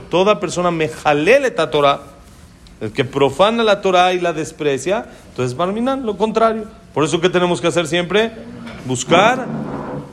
toda 0.09 0.41
persona 0.41 0.71
me 0.71 0.89
jalele 0.89 1.53
la 1.57 1.71
Torah, 1.71 2.01
el 2.81 2.93
que 2.93 3.05
profana 3.05 3.63
la 3.63 3.81
Torah 3.83 4.13
y 4.15 4.21
la 4.21 4.33
desprecia, 4.33 5.07
entonces 5.29 5.57
Barminan, 5.57 6.07
lo 6.07 6.17
contrario. 6.17 6.65
Por 6.95 7.05
eso 7.05 7.21
que 7.21 7.29
tenemos 7.29 7.61
que 7.61 7.67
hacer 7.67 7.87
siempre, 7.87 8.33
buscar 8.87 9.47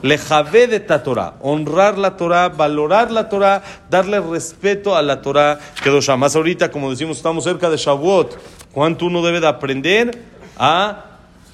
Lejave 0.02 0.68
de 0.68 0.80
Torah, 0.80 1.34
honrar 1.40 1.98
la 1.98 2.16
Torah, 2.16 2.48
valorar 2.48 3.10
la 3.10 3.28
Torah, 3.28 3.62
darle 3.90 4.20
respeto 4.20 4.94
a 4.94 5.02
la 5.02 5.20
Torah 5.22 5.58
que 5.82 5.90
Más 6.16 6.36
ahorita, 6.36 6.70
como 6.70 6.90
decimos, 6.90 7.16
estamos 7.16 7.44
cerca 7.44 7.68
de 7.68 7.76
Shavuot. 7.76 8.38
¿Cuánto 8.72 9.06
uno 9.06 9.22
debe 9.22 9.40
de 9.40 9.48
aprender 9.48 10.22
a 10.56 11.04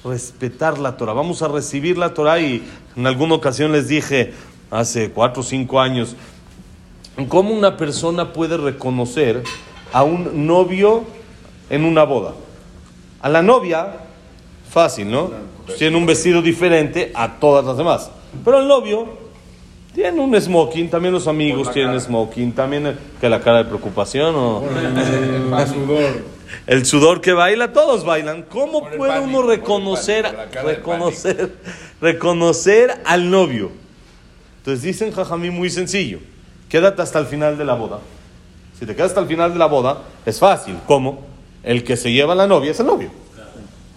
respetar 0.03 0.77
la 0.77 0.95
Torah? 0.95 1.13
Vamos 1.13 1.41
a 1.41 1.47
recibir 1.47 1.97
la 1.97 2.13
Torah 2.13 2.39
y 2.39 2.63
en 2.95 3.07
alguna 3.07 3.33
ocasión 3.33 3.71
les 3.71 3.87
dije, 3.87 4.33
hace 4.69 5.09
cuatro 5.09 5.41
o 5.41 5.43
cinco 5.43 5.79
años, 5.79 6.15
cómo 7.27 7.51
una 7.53 7.77
persona 7.77 8.31
puede 8.31 8.57
reconocer 8.57 9.43
a 9.91 10.03
un 10.03 10.45
novio 10.45 11.05
en 11.69 11.83
una 11.83 12.03
boda. 12.03 12.33
A 13.21 13.29
la 13.29 13.41
novia, 13.41 13.87
fácil, 14.69 15.09
¿no? 15.09 15.31
Tiene 15.79 15.97
un 15.97 16.05
vestido 16.05 16.43
diferente 16.43 17.11
a 17.15 17.39
todas 17.39 17.65
las 17.65 17.77
demás. 17.77 18.11
Pero 18.43 18.59
el 18.59 18.67
novio 18.67 19.07
tiene 19.93 20.19
un 20.19 20.39
smoking, 20.39 20.89
también 20.89 21.13
los 21.13 21.27
amigos 21.27 21.71
tienen 21.71 21.99
smoking, 21.99 22.51
también 22.51 22.97
que 23.21 23.29
la 23.29 23.39
cara 23.39 23.59
de 23.59 23.65
preocupación 23.65 24.35
o 24.35 24.63
el 25.57 25.67
sudor. 25.67 26.35
El 26.67 26.85
sudor 26.85 27.21
que 27.21 27.33
baila, 27.33 27.73
todos 27.73 28.05
bailan. 28.05 28.43
¿Cómo 28.43 28.89
puede 28.89 29.19
uno 29.19 29.41
reconocer, 29.41 30.25
reconocer, 30.63 31.55
reconocer 32.01 33.01
al 33.05 33.29
novio? 33.29 33.71
Entonces 34.57 34.83
dicen 34.83 35.11
Jajamí 35.11 35.49
muy 35.49 35.69
sencillo, 35.69 36.19
quédate 36.69 37.01
hasta 37.01 37.19
el 37.19 37.25
final 37.25 37.57
de 37.57 37.65
la 37.65 37.75
boda. 37.75 37.99
Si 38.79 38.85
te 38.85 38.95
quedas 38.95 39.11
hasta 39.11 39.21
el 39.21 39.27
final 39.27 39.53
de 39.53 39.59
la 39.59 39.67
boda, 39.67 40.01
es 40.25 40.39
fácil. 40.39 40.75
¿Cómo? 40.85 41.23
El 41.63 41.83
que 41.83 41.95
se 41.95 42.11
lleva 42.11 42.33
a 42.33 42.35
la 42.35 42.47
novia 42.47 42.71
es 42.71 42.79
el 42.79 42.87
novio. 42.87 43.09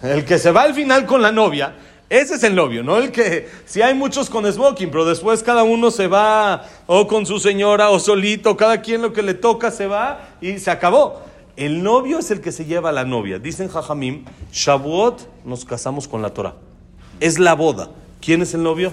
El 0.01 0.23
que 0.23 0.37
se 0.37 0.51
va 0.51 0.61
al 0.61 0.73
final 0.73 1.05
con 1.05 1.21
la 1.21 1.31
novia 1.31 1.73
ese 2.09 2.35
es 2.35 2.43
el 2.43 2.55
novio, 2.55 2.83
no 2.83 2.97
el 2.97 3.11
que, 3.11 3.47
si 3.65 3.83
hay 3.83 3.93
muchos 3.93 4.31
con 4.31 4.51
smoking, 4.51 4.89
pero 4.89 5.05
después 5.05 5.43
cada 5.43 5.61
uno 5.63 5.91
se 5.91 6.07
va 6.07 6.65
o 6.87 7.07
con 7.07 7.27
su 7.27 7.39
señora 7.39 7.91
o 7.91 7.99
solito, 7.99 8.57
cada 8.57 8.81
quien 8.81 9.03
lo 9.03 9.13
que 9.13 9.21
le 9.21 9.35
toca 9.35 9.69
se 9.69 9.85
va 9.85 10.29
y 10.41 10.57
se 10.57 10.71
acabó. 10.71 11.21
El 11.55 11.83
novio 11.83 12.19
es 12.19 12.31
el 12.31 12.41
que 12.41 12.51
se 12.51 12.65
lleva 12.65 12.89
a 12.89 12.93
la 12.93 13.05
novia. 13.05 13.37
Dicen 13.37 13.67
Jajamim, 13.67 14.25
Shavuot 14.51 15.45
nos 15.45 15.65
casamos 15.65 16.07
con 16.07 16.21
la 16.21 16.31
Torah. 16.31 16.55
Es 17.19 17.37
la 17.37 17.53
boda. 17.53 17.89
¿Quién 18.21 18.41
es 18.41 18.53
el 18.53 18.63
novio? 18.63 18.91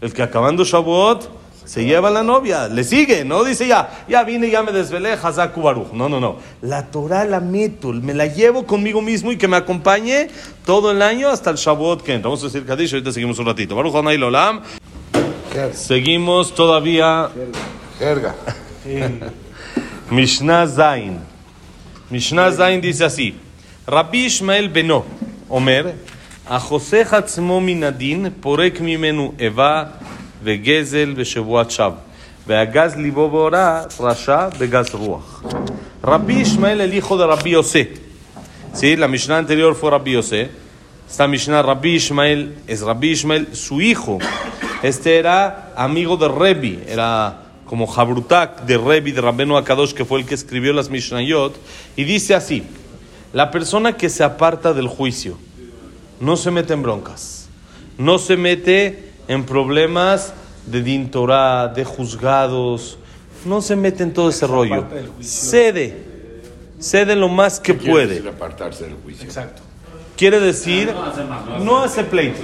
El 0.00 0.12
que 0.12 0.22
acabando 0.22 0.64
Shavuot 0.64 1.28
se 1.64 1.84
lleva 1.84 2.10
la 2.10 2.22
novia, 2.22 2.68
le 2.68 2.84
sigue, 2.84 3.24
no 3.24 3.42
dice 3.42 3.66
ya, 3.66 4.04
ya 4.08 4.22
vine, 4.22 4.50
ya 4.50 4.62
me 4.62 4.72
desvelé, 4.72 5.12
Hazaku 5.12 5.62
Baruch. 5.62 5.92
No, 5.92 6.08
no, 6.08 6.20
no. 6.20 6.36
La 6.60 6.90
Torah 6.90 7.24
la 7.24 7.40
meto, 7.40 7.92
me 7.92 8.14
la 8.14 8.26
llevo 8.26 8.66
conmigo 8.66 9.00
mismo 9.00 9.32
y 9.32 9.36
que 9.36 9.48
me 9.48 9.56
acompañe 9.56 10.28
todo 10.64 10.90
el 10.90 11.00
año 11.00 11.28
hasta 11.28 11.50
el 11.50 11.56
Shavuot 11.56 12.02
que 12.02 12.14
entra. 12.14 12.28
Vamos 12.28 12.42
a 12.42 12.46
decir 12.46 12.66
Kadish, 12.66 12.92
ahorita 12.92 13.12
seguimos 13.12 13.38
un 13.38 13.46
ratito. 13.46 13.74
Baruch 13.74 13.94
Hanay 13.94 14.22
Olam. 14.22 14.62
Seguimos 15.72 16.54
todavía. 16.54 17.30
Jerga. 17.98 18.34
Mishnah 20.10 20.66
Zain. 20.66 21.20
Mishnah 22.10 22.52
Zain 22.52 22.80
dice 22.80 23.04
así: 23.04 23.36
Rabbi 23.86 24.26
Ishmael 24.26 24.68
Beno, 24.68 25.04
Omer, 25.48 25.94
a 26.48 26.60
José 26.60 27.06
Hatzmo 27.10 27.60
Minadin, 27.60 28.30
porek 28.30 28.80
mimenu 28.80 29.34
Eva, 29.38 29.98
וגזל 30.43 31.13
ושבועת 31.15 31.71
שווא. 31.71 31.91
והגז 32.47 32.95
ליבו 32.95 33.29
בהוראה, 33.29 33.83
רשע 33.99 34.49
בגז 34.59 34.95
רוח. 34.95 35.43
Rabbi 36.01 36.41
Ishmael, 36.41 36.81
el 36.81 36.93
hijo 36.93 37.17
de 37.17 37.27
Rabbi 37.27 37.51
Yosé. 37.51 37.93
Sí, 38.73 38.95
la 38.95 39.07
Mishnah 39.07 39.37
anterior 39.37 39.75
fue 39.75 39.91
Rabbi 39.91 40.13
Yosé. 40.13 40.49
Esta 41.09 41.27
Mishnah, 41.27 41.61
Rabbi 41.61 41.95
Ishmael, 41.95 42.55
es 42.67 42.81
Rabbi 42.81 43.11
Ishmael, 43.11 43.55
su 43.55 43.81
hijo. 43.81 44.17
Este 44.81 45.17
era 45.17 45.73
amigo 45.75 46.15
de 46.15 46.29
Rebi, 46.29 46.83
era 46.87 47.43
como 47.65 47.85
Jabrutak 47.85 48.63
de 48.65 48.77
Rebi, 48.77 49.11
de 49.11 49.21
Rabbenu 49.21 49.57
Akadosh, 49.57 49.93
que 49.93 50.05
fue 50.05 50.21
el 50.21 50.25
que 50.25 50.35
escribió 50.35 50.71
las 50.71 50.89
Mishnayot. 50.89 51.55
Y 51.97 52.05
dice 52.05 52.33
así: 52.33 52.63
La 53.33 53.51
persona 53.51 53.97
que 53.97 54.09
se 54.09 54.23
aparta 54.23 54.73
del 54.73 54.87
juicio 54.87 55.37
no 56.21 56.37
se 56.37 56.49
mete 56.49 56.73
en 56.73 56.81
broncas, 56.81 57.49
no 57.97 58.17
se 58.17 58.37
mete 58.37 59.02
en 59.28 59.44
problemas 59.44 60.32
de 60.66 60.82
dintorá, 60.82 61.68
de 61.68 61.84
juzgados. 61.84 62.98
No 63.44 63.60
se 63.60 63.76
mete 63.76 64.02
en 64.02 64.12
todo 64.12 64.30
ese 64.30 64.46
rollo. 64.46 64.86
Cede. 65.20 66.04
Cede 66.80 67.16
lo 67.16 67.28
más 67.28 67.60
que 67.60 67.74
puede. 67.74 68.14
Quiere 68.20 68.28
apartarse 68.30 68.84
del 68.84 68.94
juicio. 69.02 69.24
Exacto. 69.24 69.62
Quiere 70.16 70.38
decir, 70.38 70.94
no 71.60 71.82
hace 71.82 72.04
pleito. 72.04 72.40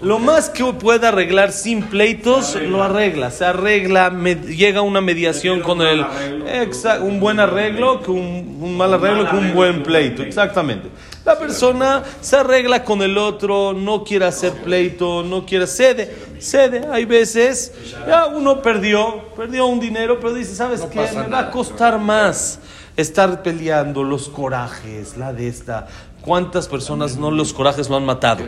Lo 0.00 0.18
más 0.18 0.48
que 0.48 0.64
pueda 0.72 1.08
arreglar 1.08 1.52
sin 1.52 1.82
pleitos, 1.82 2.56
lo 2.62 2.82
arregla. 2.82 3.30
Se 3.30 3.44
arregla, 3.44 4.08
me- 4.08 4.34
llega 4.34 4.78
a 4.78 4.82
una 4.82 5.02
mediación 5.02 5.60
con 5.60 5.82
el. 5.82 6.00
Exa- 6.46 7.02
un 7.02 7.20
buen 7.20 7.38
arreglo 7.38 8.02
que 8.02 8.10
un, 8.10 8.58
un 8.62 8.76
mal 8.78 8.94
arreglo 8.94 9.28
que 9.28 9.36
un 9.36 9.52
buen 9.52 9.82
pleito. 9.82 10.22
Exactamente. 10.22 10.88
La 11.24 11.38
persona 11.38 12.02
se 12.20 12.36
arregla 12.36 12.84
con 12.84 13.00
el 13.00 13.16
otro, 13.16 13.72
no 13.72 14.02
quiere 14.02 14.24
hacer 14.24 14.52
pleito, 14.54 15.22
no 15.22 15.46
quiere. 15.46 15.66
Cede, 15.68 16.12
cede. 16.40 16.88
Hay 16.90 17.04
veces, 17.04 17.72
ya 18.06 18.26
uno 18.26 18.60
perdió, 18.60 19.28
perdió 19.36 19.66
un 19.66 19.78
dinero, 19.78 20.18
pero 20.18 20.34
dice, 20.34 20.54
¿sabes 20.54 20.82
qué? 20.82 21.00
Me 21.14 21.28
va 21.28 21.38
a 21.38 21.50
costar 21.50 21.98
más 21.98 22.58
estar 22.96 23.42
peleando, 23.42 24.02
los 24.02 24.28
corajes, 24.28 25.16
la 25.16 25.32
de 25.32 25.46
esta. 25.46 25.86
¿Cuántas 26.22 26.66
personas 26.66 27.16
no 27.16 27.30
los 27.30 27.52
corajes 27.52 27.88
lo 27.88 27.96
han 27.96 28.04
matado? 28.04 28.44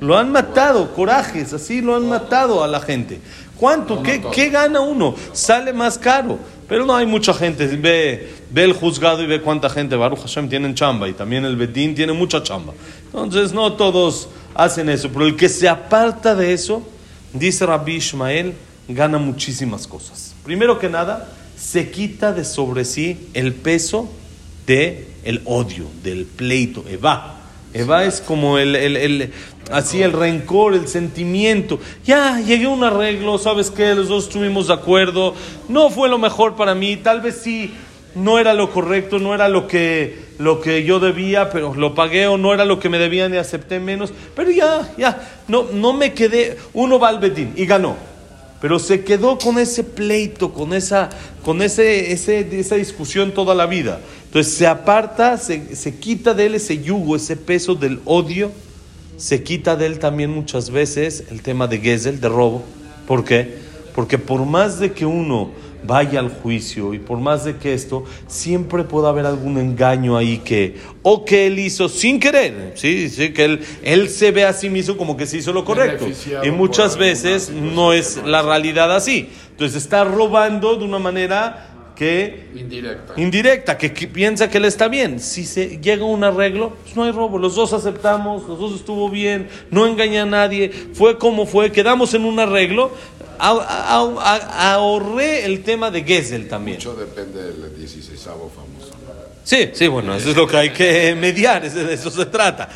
Lo 0.00 0.18
han 0.18 0.30
matado, 0.30 0.92
corajes, 0.94 1.52
así 1.52 1.80
lo 1.80 1.96
han 1.96 2.08
matado 2.08 2.62
a 2.62 2.68
la 2.68 2.80
gente. 2.80 3.20
¿Cuánto? 3.56 4.02
¿Qué, 4.02 4.20
qué 4.32 4.50
gana 4.50 4.80
uno? 4.80 5.14
Sale 5.32 5.72
más 5.72 5.96
caro. 5.96 6.38
Pero 6.72 6.86
no 6.86 6.96
hay 6.96 7.04
mucha 7.04 7.34
gente. 7.34 7.66
Ve, 7.66 8.30
ve 8.50 8.64
el 8.64 8.72
juzgado 8.72 9.22
y 9.22 9.26
ve 9.26 9.42
cuánta 9.42 9.68
gente. 9.68 9.94
Baruch 9.94 10.20
Hashem 10.20 10.48
tienen 10.48 10.74
chamba 10.74 11.06
y 11.06 11.12
también 11.12 11.44
el 11.44 11.54
Bedín 11.54 11.94
tiene 11.94 12.14
mucha 12.14 12.42
chamba. 12.42 12.72
Entonces 13.04 13.52
no 13.52 13.74
todos 13.74 14.30
hacen 14.54 14.88
eso. 14.88 15.10
Pero 15.10 15.26
el 15.26 15.36
que 15.36 15.50
se 15.50 15.68
aparta 15.68 16.34
de 16.34 16.54
eso, 16.54 16.82
dice 17.34 17.66
Rabbi 17.66 17.96
Ishmael, 17.96 18.54
gana 18.88 19.18
muchísimas 19.18 19.86
cosas. 19.86 20.34
Primero 20.44 20.78
que 20.78 20.88
nada, 20.88 21.28
se 21.58 21.90
quita 21.90 22.32
de 22.32 22.42
sobre 22.42 22.86
sí 22.86 23.28
el 23.34 23.52
peso 23.52 24.10
de 24.66 25.08
el 25.24 25.42
odio, 25.44 25.84
del 26.02 26.24
pleito, 26.24 26.86
Eva. 26.88 27.41
Eva 27.74 28.04
es 28.04 28.20
como 28.20 28.58
el, 28.58 28.76
el- 28.76 28.96
el- 28.96 29.32
así 29.70 30.02
el 30.02 30.12
rencor, 30.12 30.74
el 30.74 30.88
sentimiento. 30.88 31.78
Ya 32.04 32.40
llegué 32.40 32.66
a 32.66 32.70
un 32.70 32.84
arreglo, 32.84 33.38
¿sabes 33.38 33.70
qué? 33.70 33.94
Los 33.94 34.08
dos 34.08 34.24
estuvimos 34.24 34.68
de 34.68 34.74
acuerdo. 34.74 35.34
No 35.68 35.88
fue 35.90 36.08
lo 36.08 36.18
mejor 36.18 36.54
para 36.56 36.74
mí, 36.74 36.96
tal 36.96 37.20
vez 37.20 37.40
sí 37.42 37.72
no 38.14 38.38
era 38.38 38.52
lo 38.52 38.70
correcto, 38.70 39.18
no 39.18 39.34
era 39.34 39.48
lo 39.48 39.66
que, 39.66 40.18
lo 40.38 40.60
que 40.60 40.84
yo 40.84 41.00
debía, 41.00 41.48
pero 41.48 41.74
lo 41.74 41.94
pagué 41.94 42.26
o 42.26 42.36
no 42.36 42.52
era 42.52 42.66
lo 42.66 42.78
que 42.78 42.90
me 42.90 42.98
debían 42.98 43.32
y 43.32 43.38
acepté 43.38 43.80
menos. 43.80 44.12
Pero 44.36 44.50
ya, 44.50 44.92
ya, 44.98 45.42
no, 45.48 45.64
no 45.72 45.94
me 45.94 46.12
quedé. 46.12 46.58
Uno 46.74 46.98
va 46.98 47.08
al 47.08 47.20
Betín 47.20 47.54
y 47.56 47.64
ganó. 47.64 47.96
Pero 48.60 48.78
se 48.78 49.02
quedó 49.02 49.38
con 49.38 49.58
ese 49.58 49.82
pleito, 49.82 50.52
con 50.52 50.72
esa, 50.74 51.08
con 51.42 51.62
ese, 51.62 52.12
ese- 52.12 52.60
esa 52.60 52.74
discusión 52.76 53.32
toda 53.32 53.54
la 53.54 53.66
vida. 53.66 54.00
Entonces 54.32 54.54
se 54.54 54.66
aparta, 54.66 55.36
se, 55.36 55.76
se 55.76 55.96
quita 55.96 56.32
de 56.32 56.46
él 56.46 56.54
ese 56.54 56.82
yugo, 56.82 57.16
ese 57.16 57.36
peso 57.36 57.74
del 57.74 58.00
odio. 58.06 58.50
Se 59.18 59.42
quita 59.42 59.76
de 59.76 59.84
él 59.84 59.98
también 59.98 60.30
muchas 60.30 60.70
veces 60.70 61.24
el 61.30 61.42
tema 61.42 61.66
de 61.66 61.76
Gesel, 61.76 62.18
de 62.18 62.30
robo. 62.30 62.64
¿Por 63.06 63.26
qué? 63.26 63.58
Porque 63.94 64.16
por 64.16 64.46
más 64.46 64.80
de 64.80 64.92
que 64.92 65.04
uno 65.04 65.50
vaya 65.86 66.20
al 66.20 66.30
juicio 66.30 66.94
y 66.94 66.98
por 66.98 67.18
más 67.18 67.44
de 67.44 67.58
que 67.58 67.74
esto, 67.74 68.04
siempre 68.26 68.84
puede 68.84 69.06
haber 69.08 69.26
algún 69.26 69.58
engaño 69.58 70.16
ahí 70.16 70.38
que, 70.38 70.76
o 71.02 71.26
que 71.26 71.46
él 71.46 71.58
hizo 71.58 71.90
sin 71.90 72.18
querer, 72.18 72.72
sí, 72.76 73.10
sí, 73.10 73.34
que 73.34 73.44
él, 73.44 73.60
él 73.82 74.08
se 74.08 74.30
ve 74.30 74.44
a 74.44 74.54
sí 74.54 74.70
mismo 74.70 74.96
como 74.96 75.14
que 75.14 75.26
se 75.26 75.36
hizo 75.36 75.52
lo 75.52 75.64
correcto. 75.66 76.06
Y 76.42 76.50
muchas 76.50 76.96
veces 76.96 77.50
no 77.50 77.92
es 77.92 78.18
la 78.24 78.40
realidad 78.40 78.94
así. 78.96 79.28
Entonces 79.50 79.82
está 79.82 80.04
robando 80.04 80.76
de 80.76 80.84
una 80.84 80.98
manera 80.98 81.71
que 82.02 82.48
Indirecta. 82.56 83.14
indirecta, 83.16 83.78
que, 83.78 83.92
que 83.92 84.08
piensa 84.08 84.48
que 84.50 84.58
él 84.58 84.64
está 84.64 84.88
bien. 84.88 85.20
Si 85.20 85.44
se 85.44 85.78
llega 85.78 86.02
a 86.02 86.06
un 86.06 86.24
arreglo, 86.24 86.70
pues 86.82 86.96
no 86.96 87.04
hay 87.04 87.12
robo. 87.12 87.38
Los 87.38 87.54
dos 87.54 87.72
aceptamos, 87.72 88.46
los 88.48 88.58
dos 88.58 88.74
estuvo 88.74 89.08
bien, 89.08 89.48
no 89.70 89.86
engaña 89.86 90.22
a 90.22 90.26
nadie, 90.26 90.70
fue 90.94 91.16
como 91.18 91.46
fue, 91.46 91.70
quedamos 91.70 92.12
en 92.14 92.24
un 92.24 92.40
arreglo. 92.40 92.90
A- 93.38 93.50
a- 93.50 94.34
a- 94.36 94.72
ahorré 94.74 95.44
el 95.44 95.62
tema 95.62 95.90
de 95.90 96.02
Gesell 96.04 96.48
también. 96.48 96.76
Mucho 96.78 96.94
depende 96.94 97.42
del 97.52 97.76
16 97.76 98.20
famoso. 98.20 98.92
Sí, 99.44 99.70
sí, 99.72 99.88
bueno, 99.88 100.14
eso 100.14 100.30
es 100.30 100.36
lo 100.36 100.46
que 100.46 100.56
hay 100.56 100.70
que 100.70 101.14
mediar, 101.20 101.68
de 101.68 101.94
eso 101.94 102.10
se 102.10 102.26
trata. 102.26 102.68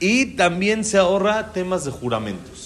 Y 0.00 0.26
también 0.36 0.84
se 0.84 0.96
ahorra 0.98 1.52
temas 1.52 1.84
de 1.84 1.90
juramentos. 1.90 2.59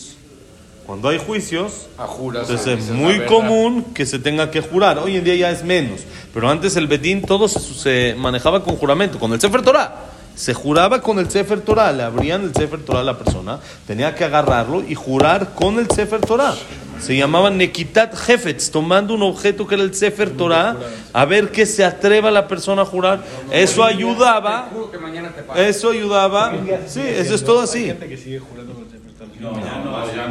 Cuando 0.86 1.08
hay 1.08 1.18
juicios, 1.18 1.86
A 1.98 2.06
juras. 2.06 2.48
entonces 2.48 2.84
es 2.84 2.90
muy 2.90 3.20
común 3.20 3.84
que 3.94 4.04
se 4.04 4.18
tenga 4.18 4.50
que 4.50 4.60
jurar. 4.60 4.98
Hoy 4.98 5.16
en 5.16 5.24
día 5.24 5.34
ya 5.34 5.50
es 5.50 5.64
menos. 5.64 6.00
Pero 6.34 6.50
antes 6.50 6.76
el 6.76 6.86
Bedín 6.86 7.22
todo 7.22 7.48
se, 7.48 7.58
se 7.60 8.14
manejaba 8.18 8.62
con 8.62 8.76
juramento, 8.76 9.18
con 9.18 9.32
el 9.32 9.40
Sefer 9.40 9.62
Torah. 9.62 9.94
Se 10.34 10.52
juraba 10.52 11.00
con 11.00 11.18
el 11.20 11.30
Sefer 11.30 11.60
Torah, 11.60 11.92
le 11.92 12.02
abrían 12.02 12.42
el 12.42 12.52
Sefer 12.54 12.80
Torah 12.80 13.00
a 13.00 13.04
la 13.04 13.16
persona, 13.16 13.60
tenía 13.86 14.16
que 14.16 14.24
agarrarlo 14.24 14.82
y 14.82 14.94
jurar 14.96 15.54
con 15.54 15.78
el 15.78 15.88
Sefer 15.88 16.20
Torah. 16.20 16.54
Se 17.00 17.16
llamaba 17.16 17.50
Nekitat 17.50 18.16
Jefetz, 18.16 18.70
tomando 18.70 19.14
un 19.14 19.22
objeto 19.22 19.66
que 19.66 19.76
era 19.76 19.84
el 19.84 19.94
Sefer 19.94 20.30
Torah, 20.30 20.76
a 21.12 21.24
ver 21.24 21.50
que 21.52 21.66
se 21.66 21.84
atreva 21.84 22.32
la 22.32 22.48
persona 22.48 22.82
a 22.82 22.84
jurar. 22.84 23.22
Eso 23.52 23.84
ayudaba, 23.84 24.70
eso 25.56 25.90
ayudaba, 25.90 26.52
sí, 26.88 27.00
eso 27.00 27.34
es 27.36 27.44
todo 27.44 27.60
así. 27.60 27.86
gente 27.86 28.08
que 28.08 28.16
sigue 28.16 28.40
jurando 28.40 28.74
con 28.74 28.82
el 28.84 28.90
Sefer 28.90 29.12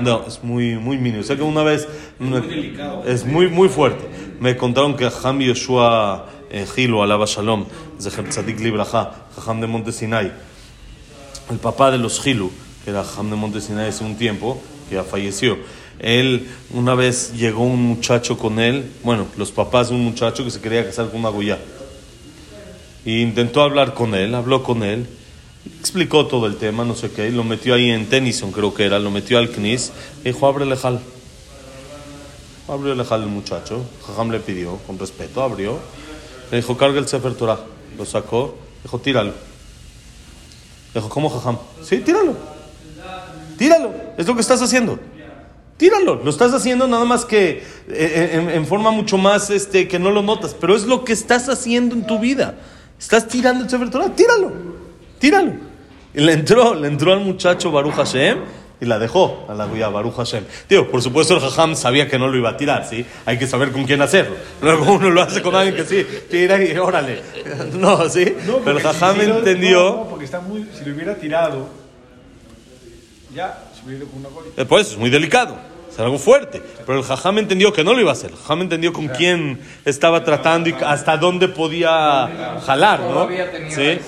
No, 0.02 0.26
es 0.28 0.44
muy, 0.44 0.76
muy 0.76 0.98
mínimo. 0.98 1.22
O 1.22 1.24
sea 1.24 1.36
que 1.36 1.44
una 1.44 1.64
vez. 1.64 1.88
Es 3.06 3.26
muy, 3.26 3.48
muy 3.48 3.70
fuerte. 3.70 4.08
Me 4.40 4.58
contaron 4.58 4.96
que 4.96 5.10
Ham 5.24 5.40
Yoshua 5.40 6.26
eh, 6.54 6.68
Gilo, 6.68 7.02
alaba 7.02 7.26
Shalom, 7.26 7.66
Zeher 8.00 8.30
Tzadik 8.30 8.60
Libraja, 8.60 9.26
Jajam 9.36 9.60
de 9.60 9.66
Monte 9.68 9.92
Sinai, 9.92 10.32
el 11.50 11.58
papá 11.58 11.90
de 11.90 11.98
los 11.98 12.22
Gilu, 12.22 12.52
que 12.84 12.92
era 12.92 13.04
Jajam 13.04 13.32
de 13.32 13.36
Monte 13.36 13.60
Sinai 13.60 13.90
hace 13.90 14.04
un 14.04 14.16
tiempo, 14.18 14.62
que 14.88 14.96
ya 14.96 15.04
falleció. 15.04 15.58
Él, 15.98 16.48
una 16.72 16.94
vez 16.94 17.34
llegó 17.34 17.64
un 17.64 17.82
muchacho 17.82 18.38
con 18.38 18.60
él, 18.60 18.92
bueno, 19.04 19.26
los 19.36 19.52
papás 19.52 19.90
de 19.90 19.96
un 19.96 20.04
muchacho 20.04 20.44
que 20.44 20.52
se 20.52 20.62
quería 20.62 20.86
casar 20.86 21.10
con 21.10 21.22
una 21.22 21.30
goya. 21.30 21.58
Y 23.04 23.22
intentó 23.22 23.64
hablar 23.64 23.96
con 23.96 24.14
él, 24.14 24.36
habló 24.36 24.62
con 24.62 24.84
él, 24.84 25.08
explicó 25.80 26.28
todo 26.28 26.48
el 26.48 26.58
tema, 26.58 26.84
no 26.84 26.96
sé 26.96 27.12
qué, 27.12 27.30
lo 27.32 27.44
metió 27.44 27.74
ahí 27.76 27.90
en 27.90 28.08
Tennyson, 28.08 28.52
creo 28.52 28.74
que 28.74 28.86
era, 28.86 29.00
lo 29.00 29.12
metió 29.12 29.38
al 29.38 29.50
Knis, 29.50 29.92
dijo, 30.24 30.48
ábrele 30.48 30.76
jal. 30.76 31.00
Abrió 32.68 32.94
el 32.94 33.04
jal 33.04 33.24
el 33.24 33.28
muchacho, 33.28 33.84
Jajam 34.08 34.32
le 34.32 34.40
pidió, 34.40 34.78
con 34.88 34.98
respeto, 34.98 35.42
abrió, 35.42 35.80
le 36.50 36.58
dijo, 36.58 36.78
carga 36.78 37.00
el 37.00 37.08
Sefer 37.08 37.34
Torah, 37.36 37.60
lo 37.98 38.06
sacó, 38.06 38.58
dijo, 38.84 39.00
tíralo. 39.00 39.34
Dijo, 40.94 41.10
¿cómo 41.10 41.30
Jajam? 41.30 41.58
Sí, 41.84 42.00
tíralo. 42.00 42.36
Tíralo, 43.58 43.92
es 44.18 44.26
lo 44.26 44.36
que 44.36 44.42
estás 44.42 44.62
haciendo. 44.62 45.00
Tíralo, 45.78 46.16
lo 46.16 46.30
estás 46.30 46.54
haciendo 46.54 46.88
nada 46.88 47.04
más 47.04 47.26
que 47.26 47.64
eh, 47.90 48.30
en, 48.34 48.50
en 48.50 48.66
forma 48.66 48.92
mucho 48.92 49.18
más 49.18 49.50
este, 49.50 49.88
que 49.88 50.00
no 50.00 50.12
lo 50.12 50.22
notas, 50.22 50.56
pero 50.60 50.76
es 50.76 50.86
lo 50.86 51.04
que 51.04 51.14
estás 51.14 51.50
haciendo 51.50 51.96
en 51.96 52.08
tu 52.08 52.20
vida. 52.20 52.56
Estás 52.98 53.28
tirando 53.28 53.66
el 53.66 53.70
Sefer 53.70 53.90
Torah, 53.90 54.16
tíralo, 54.16 54.52
tíralo. 55.24 55.54
Y 56.14 56.20
le 56.20 56.34
entró, 56.34 56.76
le 56.76 56.90
entró 56.90 57.14
al 57.14 57.22
muchacho 57.22 57.72
Baruch 57.72 57.94
Hashem 57.94 58.40
y 58.82 58.86
la 58.86 59.00
dejó 59.00 59.46
a 59.48 59.54
la 59.54 59.68
guía 59.68 59.88
Baruch 59.88 60.16
Hashem. 60.16 60.44
Digo, 60.68 60.90
por 60.92 61.02
supuesto 61.02 61.34
el 61.36 61.40
Jajam 61.40 61.78
sabía 61.78 62.10
que 62.10 62.20
no 62.20 62.28
lo 62.28 62.36
iba 62.38 62.50
a 62.50 62.58
tirar, 62.58 62.86
¿sí? 62.86 63.06
Hay 63.26 63.40
que 63.40 63.48
saber 63.48 63.72
con 63.72 63.86
quién 63.86 64.02
hacerlo. 64.02 64.36
Luego 64.62 64.92
uno 64.92 65.10
lo 65.10 65.22
hace 65.22 65.42
con 65.42 65.56
alguien 65.56 65.78
que 65.78 65.86
sí, 65.86 66.06
tira 66.30 66.62
y 66.62 66.78
órale. 66.78 67.22
No, 67.74 68.10
¿sí? 68.10 68.36
No, 68.46 68.58
Pero 68.58 68.78
el 68.78 68.84
Jajam 68.84 69.16
si 69.16 69.22
entendió... 69.22 69.80
No, 69.80 69.96
no, 69.96 70.10
porque 70.10 70.26
está 70.26 70.42
muy. 70.42 70.68
Si 70.78 70.84
lo 70.84 70.94
hubiera 70.94 71.16
tirado, 71.16 71.70
ya 73.34 73.64
se 73.74 73.86
hubiera 73.86 74.04
ido 74.04 74.12
con 74.12 74.20
una 74.20 74.30
golpe. 74.30 74.62
Eh, 74.62 74.66
Por 74.66 74.82
eso 74.82 74.92
es 74.92 74.98
muy 74.98 75.10
delicado, 75.10 75.56
es 75.94 76.00
algo 76.00 76.18
fuerte. 76.18 76.62
Pero 76.86 77.00
el 77.00 77.04
Jajam 77.04 77.38
entendió 77.38 77.72
que 77.72 77.84
no 77.84 77.94
lo 77.94 78.02
iba 78.02 78.10
a 78.10 78.14
hacer. 78.14 78.32
El 78.32 78.38
Jajam 78.38 78.62
entendió 78.62 78.92
con 78.92 79.08
quién 79.10 79.60
estaba 79.86 80.24
tratando 80.24 80.70
y 80.70 80.76
hasta 80.84 81.18
dónde 81.18 81.48
podía 81.48 82.60
jalar, 82.66 83.00
¿no? 83.02 83.28
Sí. 83.70 84.00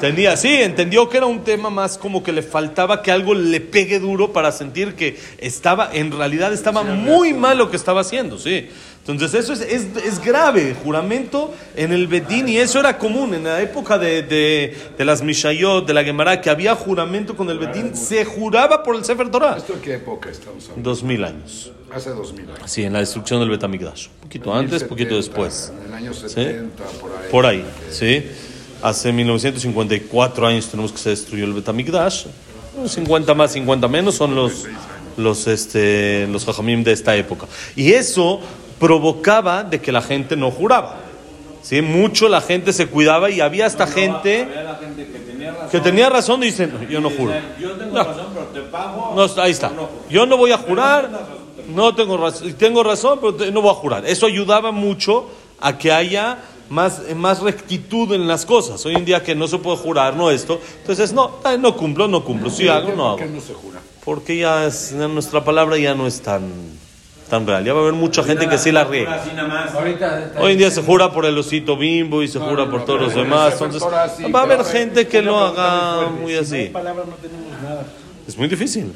Tenía, 0.00 0.36
sí, 0.36 0.52
entendió 0.60 1.08
que 1.08 1.16
era 1.16 1.26
un 1.26 1.42
tema 1.42 1.70
más 1.70 1.96
como 1.96 2.22
que 2.22 2.32
le 2.32 2.42
faltaba 2.42 3.02
que 3.02 3.10
algo 3.10 3.34
le 3.34 3.60
pegue 3.60 4.00
duro 4.00 4.32
para 4.32 4.52
sentir 4.52 4.94
que 4.94 5.18
estaba, 5.38 5.88
en 5.92 6.12
realidad 6.12 6.52
estaba 6.52 6.82
muy 6.82 7.32
mal 7.32 7.56
lo 7.56 7.70
que 7.70 7.76
estaba 7.76 8.02
haciendo, 8.02 8.38
sí. 8.38 8.68
Entonces 9.06 9.34
eso 9.34 9.52
es, 9.52 9.60
es, 9.60 9.86
es 10.02 10.18
grave, 10.18 10.74
juramento 10.82 11.52
en 11.76 11.92
el 11.92 12.06
Bedín, 12.06 12.48
y 12.48 12.56
eso 12.56 12.80
era 12.80 12.96
común 12.96 13.34
en 13.34 13.44
la 13.44 13.60
época 13.60 13.98
de, 13.98 14.22
de, 14.22 14.74
de 14.96 15.04
las 15.04 15.22
Mishayot, 15.22 15.86
de 15.86 15.92
la 15.92 16.02
Gemara, 16.02 16.40
que 16.40 16.48
había 16.48 16.74
juramento 16.74 17.36
con 17.36 17.50
el 17.50 17.58
Bedín, 17.58 17.94
se 17.94 18.24
juraba 18.24 18.82
por 18.82 18.96
el 18.96 19.04
Sefer 19.04 19.30
Torah. 19.30 19.58
¿Esto 19.58 19.74
en 19.74 19.80
qué 19.80 19.94
época 19.96 20.30
estamos 20.30 20.64
hablando? 20.64 20.88
Dos 20.88 21.02
mil 21.02 21.22
años. 21.22 21.70
Hace 21.94 22.10
dos 22.10 22.32
mil 22.32 22.50
años. 22.50 22.62
Sí, 22.64 22.82
en 22.82 22.94
la 22.94 23.00
destrucción 23.00 23.40
del 23.40 23.50
Betamigdash. 23.50 24.06
Un 24.06 24.20
poquito 24.22 24.54
antes, 24.54 24.82
un 24.82 24.88
poquito 24.88 25.14
1070, 25.14 25.16
después. 25.16 25.72
En 25.78 25.86
el 25.86 25.94
año 25.94 26.14
¿Sí? 26.14 26.28
70, 26.28 26.84
por 26.84 27.10
ahí. 27.12 27.30
Por 27.30 27.46
ahí, 27.46 27.64
¿sí? 27.90 28.24
Hace 28.82 29.12
1954 29.12 30.46
años 30.46 30.68
tenemos 30.68 30.92
que 30.92 30.98
se 30.98 31.10
destruyó 31.10 31.44
el 31.44 31.52
Betamigdash. 31.52 32.24
50 32.86 33.34
más, 33.34 33.52
50 33.52 33.86
menos 33.86 34.14
son 34.14 34.34
los, 34.34 34.64
los, 35.18 35.46
este, 35.46 36.26
los 36.26 36.44
jajamim 36.44 36.82
de 36.82 36.92
esta 36.92 37.14
época. 37.16 37.46
Y 37.76 37.92
eso 37.92 38.40
provocaba 38.78 39.64
de 39.64 39.80
que 39.80 39.92
la 39.92 40.02
gente 40.02 40.36
no 40.36 40.50
juraba. 40.50 40.96
¿Sí? 41.62 41.80
Mucho 41.80 42.28
la 42.28 42.42
gente 42.42 42.74
se 42.74 42.88
cuidaba 42.88 43.30
y 43.30 43.40
había 43.40 43.64
hasta 43.64 43.86
gente 43.86 44.42
Había 44.42 44.62
la 44.64 44.74
gente 44.76 45.06
que 45.06 45.18
tenía 45.18 45.50
razón. 45.52 45.68
que 45.70 45.80
tenía 45.80 46.10
razón 46.10 46.42
y 46.42 46.46
dice, 46.46 46.66
"No, 46.66 46.82
yo 46.82 47.00
no 47.00 47.08
juro. 47.08 47.32
Yo 47.58 47.72
tengo 47.72 47.96
No. 47.96 48.04
razón, 48.04 48.26
pero 48.34 48.46
te 48.46 48.60
pago. 48.70 49.14
No, 49.16 49.42
ahí 49.42 49.50
está. 49.52 49.72
Yo 50.10 50.26
no 50.26 50.36
voy 50.36 50.52
a 50.52 50.58
jurar, 50.58 51.08
no 51.74 51.94
tengo 51.94 52.18
razón, 52.18 52.52
tengo 52.54 52.82
razón, 52.82 53.18
pero 53.18 53.50
no 53.50 53.62
voy 53.62 53.70
a 53.70 53.74
jurar. 53.74 54.06
Eso 54.06 54.26
ayudaba 54.26 54.72
mucho 54.72 55.26
a 55.58 55.78
que 55.78 55.90
haya 55.90 56.36
más, 56.68 57.00
más 57.16 57.40
rectitud 57.40 58.12
en 58.12 58.26
las 58.28 58.44
cosas. 58.44 58.84
Hoy 58.84 58.94
en 58.96 59.06
día 59.06 59.22
que 59.22 59.34
no 59.34 59.48
se 59.48 59.56
puede 59.56 59.78
jurar, 59.78 60.16
no 60.16 60.30
esto. 60.30 60.60
Entonces, 60.82 61.14
no, 61.14 61.36
ay, 61.44 61.56
no 61.58 61.74
cumplo, 61.76 62.08
no 62.08 62.22
cumplo. 62.24 62.50
Si 62.50 62.68
hago, 62.68 62.90
no 62.92 63.12
¿Por 63.12 63.16
qué 63.16 63.24
hago. 63.24 63.34
no 63.36 63.40
se 63.40 63.54
jura? 63.54 63.80
Porque 64.04 64.36
ya 64.36 64.66
es- 64.66 64.92
nuestra 64.92 65.42
palabra 65.42 65.78
ya 65.78 65.94
no 65.94 66.06
es 66.06 66.20
tan, 66.20 66.42
tan 67.34 67.46
real. 67.46 67.64
Ya 67.64 67.72
va 67.72 67.80
a 67.80 67.82
haber 67.82 67.94
mucha 67.94 68.22
gente 68.22 68.48
que 68.48 68.58
sí 68.58 68.70
la 68.70 68.84
riega. 68.84 69.20
Hoy 70.38 70.52
en 70.52 70.58
día 70.58 70.70
se 70.70 70.82
jura 70.82 71.10
por 71.12 71.26
el 71.26 71.36
osito 71.36 71.76
bimbo 71.76 72.22
y 72.22 72.28
se 72.28 72.38
jura 72.38 72.70
por 72.70 72.84
todos 72.84 73.00
los 73.00 73.14
demás. 73.14 73.54
Entonces, 73.54 73.82
va 73.82 74.40
a 74.40 74.42
haber 74.44 74.64
gente 74.64 75.08
que 75.08 75.20
lo 75.20 75.36
haga 75.38 76.08
muy 76.10 76.36
así. 76.36 76.70
Es 78.28 78.38
muy 78.38 78.46
difícil. 78.48 78.92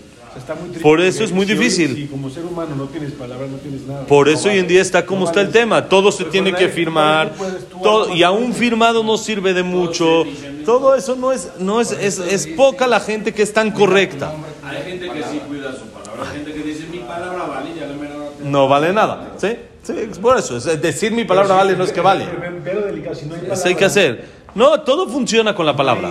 Por 0.83 1.01
eso 1.01 1.25
es 1.25 1.33
muy 1.33 1.45
difícil. 1.45 1.97
Si 1.97 2.07
como 2.07 2.31
ser 2.31 2.45
humano 2.45 2.77
no 2.77 2.85
tienes 2.85 3.11
palabras, 3.13 3.51
no 3.51 3.57
tienes 3.57 3.81
nada. 3.89 4.07
Por 4.07 4.29
No 4.29 4.33
eso 4.33 4.49
hoy 4.49 4.59
en 4.59 4.69
día 4.69 4.81
está 4.83 5.05
como 5.05 5.23
No 5.23 5.27
está 5.27 5.41
el 5.41 5.51
tema. 5.51 5.89
Todo 5.89 6.13
se 6.13 6.19
Pero 6.19 6.31
tiene 6.31 6.53
que 6.55 6.69
firmar. 6.69 7.33
tú 7.71 7.81
todo- 7.83 8.15
y 8.15 8.23
a 8.23 8.31
un 8.31 8.51
más- 8.51 8.57
firmado 8.57 9.03
no 9.03 9.19
sirve 9.19 9.53
de 9.53 9.65
mucho. 9.65 10.25
Todo 10.65 10.95
eso 10.95 11.17
no 11.17 11.33
es, 11.33 11.49
no 11.59 11.81
es, 11.81 11.91
es, 11.91 12.21
es 12.21 12.47
poca 12.47 12.87
la 12.87 13.01
gente 13.01 13.35
que 13.35 13.43
es 13.43 13.53
tan 13.53 13.73
correcta. 13.73 14.33
Hay 14.63 14.83
gente 14.85 15.07
que 15.11 15.23
sí 15.25 15.41
cuida 15.49 15.73
su 15.73 15.87
palabra. 15.87 16.31
Hay 16.31 16.37
gente 16.37 16.53
que 16.53 16.63
dice 16.63 16.85
mi 16.93 16.99
palabra 17.39 17.61
vale 17.61 17.75
ya 17.75 18.49
No 18.49 18.69
vale 18.69 18.93
nada. 18.93 19.35
¿Sí? 19.39 19.57
Sí, 19.83 19.95
es 20.11 20.19
por 20.19 20.37
eso. 20.39 20.57
Es 20.57 20.83
decir 20.83 21.13
mi 21.13 21.25
palabra 21.25 21.55
vale 21.55 21.77
no 21.77 21.85
es 21.85 21.93
que 21.93 22.01
vale. 22.01 22.27
Pero 22.65 22.83
delicado, 22.83 23.15
si 23.15 23.27
no 23.27 23.35
hay 23.65 23.75
que 23.75 23.85
hacer. 23.85 24.25
No, 24.55 24.81
todo 24.81 25.09
funciona 25.09 25.55
con 25.55 25.67
la 25.67 25.77
palabra. 25.77 26.11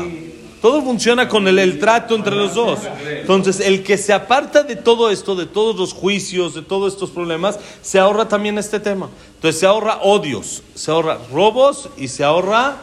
Todo 0.61 0.81
funciona 0.81 1.27
con 1.27 1.47
el, 1.47 1.59
el 1.59 1.77
trato 1.77 2.15
entre 2.15 2.35
los 2.35 2.55
dos. 2.55 2.79
Entonces, 3.07 3.59
el 3.59 3.83
que 3.83 3.97
se 3.97 4.11
aparta 4.11 4.63
de 4.63 4.75
todo 4.75 5.11
esto, 5.11 5.35
de 5.35 5.45
todos 5.45 5.75
los 5.75 5.93
juicios, 5.93 6.55
de 6.55 6.63
todos 6.63 6.93
estos 6.93 7.11
problemas, 7.11 7.59
se 7.83 7.99
ahorra 7.99 8.27
también 8.27 8.57
este 8.57 8.79
tema. 8.79 9.09
Entonces, 9.35 9.59
se 9.59 9.67
ahorra 9.67 9.99
odios, 10.01 10.63
se 10.73 10.89
ahorra 10.89 11.19
robos 11.31 11.89
y 11.95 12.07
se 12.07 12.23
ahorra 12.23 12.77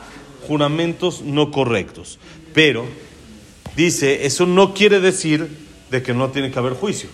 juramentos 0.46 1.22
no 1.22 1.50
correctos. 1.50 2.20
Pero, 2.52 2.84
dice, 3.74 4.24
eso 4.24 4.46
no 4.46 4.72
quiere 4.72 5.00
decir 5.00 5.48
de 5.90 6.02
que 6.02 6.14
no 6.14 6.30
tiene 6.30 6.52
que 6.52 6.58
haber 6.60 6.74
juicio. 6.74 7.08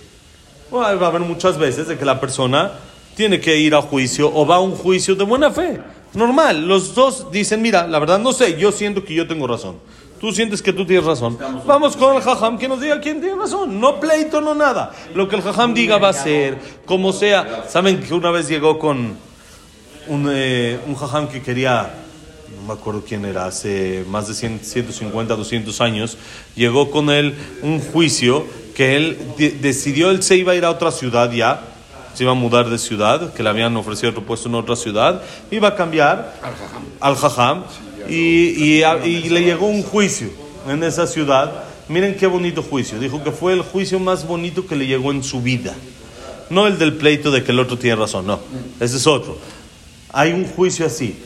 Bueno, 0.71 0.99
va 1.01 1.07
a 1.07 1.11
haber 1.11 1.23
muchas 1.23 1.59
veces 1.59 1.89
de 1.89 1.99
que 1.99 2.05
la 2.05 2.21
persona 2.21 2.73
tiene 3.17 3.41
que 3.41 3.57
ir 3.59 3.75
a 3.75 3.83
juicio 3.83 4.31
o 4.33 4.47
va 4.47 4.57
a 4.57 4.61
un 4.61 4.73
juicio 4.73 5.15
de 5.15 5.25
buena 5.25 5.51
fe. 5.51 5.81
Normal, 6.15 6.67
los 6.67 6.95
dos 6.95 7.31
dicen, 7.31 7.63
mira, 7.63 7.87
la 7.87 7.99
verdad 7.99 8.19
no 8.19 8.33
sé, 8.33 8.59
yo 8.59 8.73
siento 8.73 9.05
que 9.05 9.15
yo 9.15 9.27
tengo 9.27 9.47
razón. 9.47 9.77
Tú 10.21 10.33
sientes 10.33 10.61
que 10.61 10.73
tú 10.73 10.85
tienes 10.85 11.07
razón. 11.07 11.39
Vamos 11.67 11.97
con 11.97 12.15
el 12.15 12.23
jajam 12.23 12.59
que 12.59 12.69
nos 12.69 12.81
diga 12.81 13.01
quién 13.01 13.21
tiene 13.21 13.37
razón. 13.37 13.81
No 13.81 13.99
pleito, 13.99 14.41
no 14.43 14.55
nada. 14.55 14.93
Lo 15.15 15.29
que 15.29 15.37
el 15.37 15.43
jajam 15.43 15.73
diga 15.73 15.97
va 15.97 16.11
a 16.11 16.13
ser, 16.13 16.59
como 16.85 17.13
sea. 17.13 17.65
Saben 17.69 18.01
que 18.01 18.13
una 18.13 18.31
vez 18.31 18.47
llegó 18.47 18.79
con 18.79 19.17
un, 20.09 20.29
eh, 20.31 20.79
un 20.87 20.95
jajam 20.95 21.27
que 21.27 21.41
quería, 21.41 21.95
no 22.55 22.67
me 22.67 22.79
acuerdo 22.79 23.03
quién 23.07 23.25
era, 23.25 23.47
hace 23.47 24.05
más 24.11 24.29
de 24.29 24.35
100, 24.35 24.61
150, 24.63 25.37
200 25.37 25.81
años, 25.81 26.19
llegó 26.55 26.91
con 26.91 27.09
él 27.09 27.35
un 27.63 27.81
juicio 27.81 28.45
que 28.81 28.97
él 28.97 29.19
de- 29.37 29.51
decidió, 29.51 30.09
él 30.11 30.23
se 30.23 30.37
iba 30.39 30.53
a 30.53 30.55
ir 30.55 30.65
a 30.65 30.71
otra 30.71 30.91
ciudad 30.91 31.31
ya, 31.31 31.61
se 32.15 32.23
iba 32.23 32.33
a 32.33 32.35
mudar 32.35 32.71
de 32.71 32.79
ciudad, 32.79 33.31
que 33.35 33.43
le 33.43 33.51
habían 33.51 33.77
ofrecido 33.77 34.09
otro 34.09 34.23
puesto 34.23 34.49
en 34.49 34.55
otra 34.55 34.75
ciudad, 34.75 35.21
iba 35.51 35.69
a 35.69 35.75
cambiar 35.77 36.35
al 36.99 37.15
jajam 37.15 37.65
y, 38.09 38.79
y 38.79 38.83
a- 38.83 39.05
y 39.05 39.29
le 39.29 39.43
llegó 39.43 39.67
un 39.67 39.83
juicio 39.83 40.31
en 40.67 40.83
esa 40.83 41.07
ciudad. 41.07 41.53
Miren 41.89 42.15
qué 42.17 42.27
bonito 42.27 42.63
juicio. 42.63 42.99
Dijo 42.99 43.23
que 43.23 43.33
fue 43.33 43.53
el 43.53 43.61
juicio 43.61 43.99
más 43.99 44.27
bonito 44.27 44.67
que 44.67 44.77
le 44.77 44.87
llegó 44.87 45.11
en 45.11 45.23
su 45.23 45.43
vida. 45.43 45.75
No 46.49 46.67
el 46.67 46.79
del 46.79 46.95
pleito 46.95 47.31
de 47.31 47.45
que 47.45 47.53
el 47.53 47.59
otro 47.59 47.77
tiene 47.77 47.97
razón, 47.97 48.27
no. 48.27 48.41
Ese 48.81 48.97
es 48.97 49.07
otro. 49.07 49.37
Hay 50.15 50.33
un 50.33 50.47
juicio 50.47 50.87
así. 50.87 51.17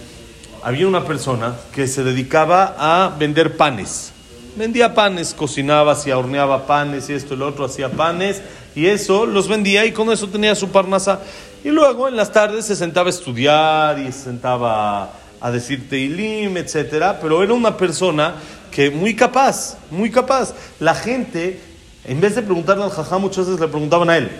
Había 0.64 0.88
una 0.88 1.04
persona 1.04 1.54
que 1.72 1.86
se 1.86 2.02
dedicaba 2.02 2.74
a 2.78 3.10
vender 3.16 3.56
panes. 3.56 4.10
Vendía 4.56 4.94
panes, 4.94 5.34
cocinaba, 5.34 5.92
hacía, 5.92 6.16
horneaba 6.16 6.66
panes 6.66 7.10
y 7.10 7.14
esto 7.14 7.34
y 7.34 7.36
lo 7.36 7.48
otro, 7.48 7.64
hacía 7.64 7.88
panes 7.88 8.40
y 8.76 8.86
eso 8.86 9.26
los 9.26 9.48
vendía 9.48 9.84
y 9.84 9.92
con 9.92 10.12
eso 10.12 10.28
tenía 10.28 10.54
su 10.54 10.68
parnasa. 10.68 11.20
Y 11.64 11.70
luego 11.70 12.06
en 12.06 12.16
las 12.16 12.30
tardes 12.30 12.64
se 12.66 12.76
sentaba 12.76 13.08
a 13.08 13.10
estudiar 13.10 13.98
y 13.98 14.06
se 14.06 14.24
sentaba 14.24 15.10
a 15.40 15.50
decir 15.50 15.88
teilim, 15.88 16.56
etcétera, 16.56 17.18
pero 17.20 17.42
era 17.42 17.52
una 17.52 17.76
persona 17.76 18.34
que 18.70 18.90
muy 18.90 19.16
capaz, 19.16 19.76
muy 19.90 20.10
capaz. 20.10 20.54
La 20.78 20.94
gente, 20.94 21.60
en 22.04 22.20
vez 22.20 22.36
de 22.36 22.42
preguntarle 22.42 22.84
al 22.84 22.90
jajá, 22.90 23.18
muchas 23.18 23.46
veces 23.46 23.60
le 23.60 23.68
preguntaban 23.68 24.08
a 24.08 24.18
él. 24.18 24.30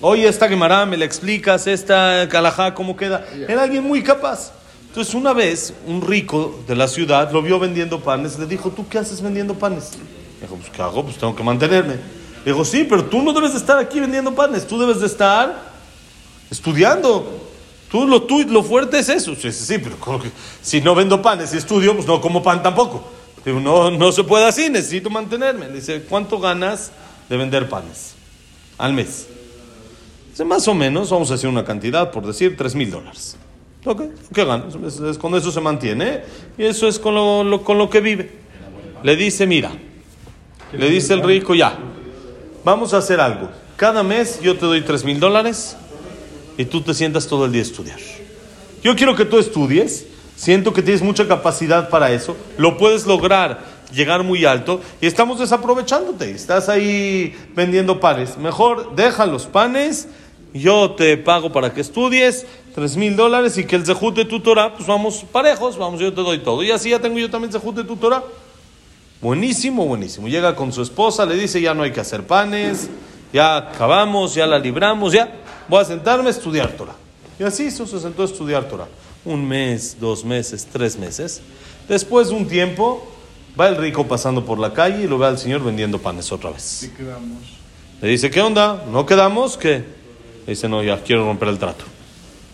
Oye, 0.00 0.28
esta 0.28 0.48
Gemara, 0.48 0.86
¿me 0.86 0.96
la 0.96 1.04
explicas? 1.04 1.66
Esta 1.66 2.28
Calajá, 2.30 2.74
¿cómo 2.74 2.96
queda? 2.96 3.26
Era 3.48 3.64
alguien 3.64 3.82
muy 3.82 4.02
capaz. 4.02 4.52
Entonces, 4.88 5.14
una 5.14 5.32
vez, 5.32 5.74
un 5.86 6.02
rico 6.02 6.60
de 6.66 6.74
la 6.74 6.88
ciudad 6.88 7.30
lo 7.30 7.42
vio 7.42 7.58
vendiendo 7.58 8.00
panes. 8.00 8.38
Le 8.38 8.46
dijo, 8.46 8.70
¿tú 8.70 8.88
qué 8.88 8.98
haces 8.98 9.20
vendiendo 9.20 9.54
panes? 9.54 9.90
Dijo, 10.40 10.56
pues, 10.56 10.70
¿qué 10.70 10.82
hago? 10.82 11.04
Pues 11.04 11.16
tengo 11.18 11.36
que 11.36 11.42
mantenerme. 11.42 11.94
Le 12.44 12.52
dijo, 12.52 12.64
sí, 12.64 12.84
pero 12.88 13.04
tú 13.04 13.22
no 13.22 13.32
debes 13.32 13.52
de 13.52 13.58
estar 13.58 13.78
aquí 13.78 14.00
vendiendo 14.00 14.34
panes. 14.34 14.66
Tú 14.66 14.78
debes 14.78 15.00
de 15.00 15.06
estar 15.06 15.70
estudiando. 16.50 17.44
Tú, 17.90 18.06
lo, 18.06 18.22
tú, 18.22 18.42
lo 18.48 18.62
fuerte 18.62 18.98
es 18.98 19.08
eso. 19.08 19.34
Sí, 19.34 19.52
sí, 19.52 19.78
pero 19.78 19.96
¿cómo 19.98 20.20
que- 20.20 20.30
si 20.62 20.80
no 20.80 20.94
vendo 20.94 21.20
panes 21.22 21.54
y 21.54 21.58
estudio, 21.58 21.94
pues 21.94 22.06
no 22.06 22.20
como 22.20 22.42
pan 22.42 22.62
tampoco. 22.62 23.06
Digo, 23.44 23.60
no, 23.60 23.90
no 23.90 24.12
se 24.12 24.24
puede 24.24 24.44
así, 24.46 24.68
necesito 24.68 25.08
mantenerme. 25.10 25.68
Le 25.68 25.74
dice, 25.74 26.02
¿cuánto 26.02 26.38
ganas 26.38 26.90
de 27.28 27.36
vender 27.36 27.68
panes 27.68 28.14
al 28.76 28.92
mes? 28.92 29.26
Dice, 30.30 30.44
más 30.44 30.66
o 30.68 30.74
menos, 30.74 31.10
vamos 31.10 31.30
a 31.30 31.34
decir 31.34 31.48
una 31.48 31.64
cantidad, 31.64 32.10
por 32.10 32.26
decir, 32.26 32.56
3 32.56 32.74
mil 32.74 32.90
dólares. 32.90 33.36
Ok, 33.84 34.02
¿qué 34.34 34.44
ganas? 34.44 34.74
Es- 35.02 35.18
con 35.18 35.34
eso 35.34 35.50
se 35.52 35.60
mantiene 35.60 36.20
y 36.56 36.64
eso 36.64 36.88
es 36.88 36.98
con 36.98 37.14
lo, 37.14 37.44
lo- 37.44 37.62
con 37.62 37.78
lo 37.78 37.88
que 37.88 38.00
vive. 38.00 38.30
Le 39.02 39.16
dice, 39.16 39.46
mira, 39.46 39.70
le 40.72 40.90
dice 40.90 41.14
el 41.14 41.22
rico, 41.22 41.54
ya, 41.54 41.78
vamos 42.64 42.92
a 42.92 42.98
hacer 42.98 43.20
algo. 43.20 43.48
Cada 43.76 44.02
mes 44.02 44.40
yo 44.40 44.56
te 44.58 44.66
doy 44.66 44.82
3 44.82 45.04
mil 45.04 45.20
dólares 45.20 45.76
y 46.56 46.64
tú 46.64 46.80
te 46.82 46.92
sientas 46.94 47.28
todo 47.28 47.44
el 47.44 47.52
día 47.52 47.62
a 47.62 47.64
estudiar. 47.64 47.98
Yo 48.82 48.96
quiero 48.96 49.14
que 49.14 49.24
tú 49.24 49.38
estudies, 49.38 50.06
siento 50.36 50.72
que 50.72 50.82
tienes 50.82 51.02
mucha 51.02 51.28
capacidad 51.28 51.88
para 51.88 52.10
eso, 52.12 52.36
lo 52.58 52.76
puedes 52.76 53.06
lograr, 53.06 53.60
llegar 53.94 54.24
muy 54.24 54.44
alto 54.44 54.80
y 55.00 55.06
estamos 55.06 55.38
desaprovechándote. 55.38 56.32
Estás 56.32 56.68
ahí 56.68 57.34
vendiendo 57.54 58.00
panes. 58.00 58.36
Mejor 58.36 58.96
deja 58.96 59.24
los 59.26 59.46
panes, 59.46 60.08
yo 60.52 60.92
te 60.92 61.16
pago 61.16 61.52
para 61.52 61.72
que 61.72 61.80
estudies, 61.80 62.46
tres 62.78 62.96
mil 62.96 63.16
dólares 63.16 63.58
y 63.58 63.64
que 63.64 63.74
el 63.74 63.84
zehut 63.84 64.14
de 64.14 64.24
tu 64.24 64.38
Torah, 64.38 64.72
pues 64.72 64.86
vamos 64.86 65.24
parejos, 65.32 65.76
vamos, 65.76 65.98
yo 65.98 66.14
te 66.14 66.20
doy 66.20 66.38
todo. 66.38 66.62
Y 66.62 66.70
así 66.70 66.90
ya 66.90 67.00
tengo 67.00 67.18
yo 67.18 67.28
también 67.28 67.52
zehut 67.52 67.74
de 67.74 67.82
tu 67.82 67.96
Torah. 67.96 68.22
Buenísimo, 69.20 69.84
buenísimo. 69.84 70.28
Llega 70.28 70.54
con 70.54 70.72
su 70.72 70.80
esposa, 70.80 71.26
le 71.26 71.34
dice, 71.34 71.60
ya 71.60 71.74
no 71.74 71.82
hay 71.82 71.90
que 71.90 71.98
hacer 71.98 72.24
panes, 72.24 72.88
ya 73.32 73.56
acabamos, 73.56 74.36
ya 74.36 74.46
la 74.46 74.60
libramos, 74.60 75.12
ya 75.12 75.28
voy 75.66 75.80
a 75.80 75.84
sentarme 75.84 76.28
a 76.28 76.30
estudiar 76.30 76.70
Torah. 76.70 76.94
Y 77.40 77.42
así 77.42 77.64
hizo, 77.64 77.84
se 77.84 77.98
sentó 77.98 78.22
a 78.22 78.26
estudiar 78.26 78.68
Torah. 78.68 78.86
Un 79.24 79.44
mes, 79.44 79.96
dos 79.98 80.24
meses, 80.24 80.64
tres 80.72 80.96
meses. 80.96 81.40
Después 81.88 82.28
de 82.28 82.36
un 82.36 82.46
tiempo, 82.46 83.04
va 83.58 83.66
el 83.66 83.76
rico 83.76 84.06
pasando 84.06 84.44
por 84.44 84.60
la 84.60 84.72
calle 84.72 85.02
y 85.02 85.08
lo 85.08 85.18
ve 85.18 85.26
al 85.26 85.38
señor 85.38 85.64
vendiendo 85.64 85.98
panes 85.98 86.30
otra 86.30 86.50
vez. 86.50 86.88
Le 88.00 88.08
dice, 88.08 88.30
¿qué 88.30 88.40
onda? 88.40 88.84
¿No 88.88 89.04
quedamos? 89.04 89.56
¿Qué? 89.56 89.78
Le 90.46 90.52
dice, 90.52 90.68
no, 90.68 90.80
ya 90.84 91.02
quiero 91.02 91.24
romper 91.24 91.48
el 91.48 91.58
trato. 91.58 91.84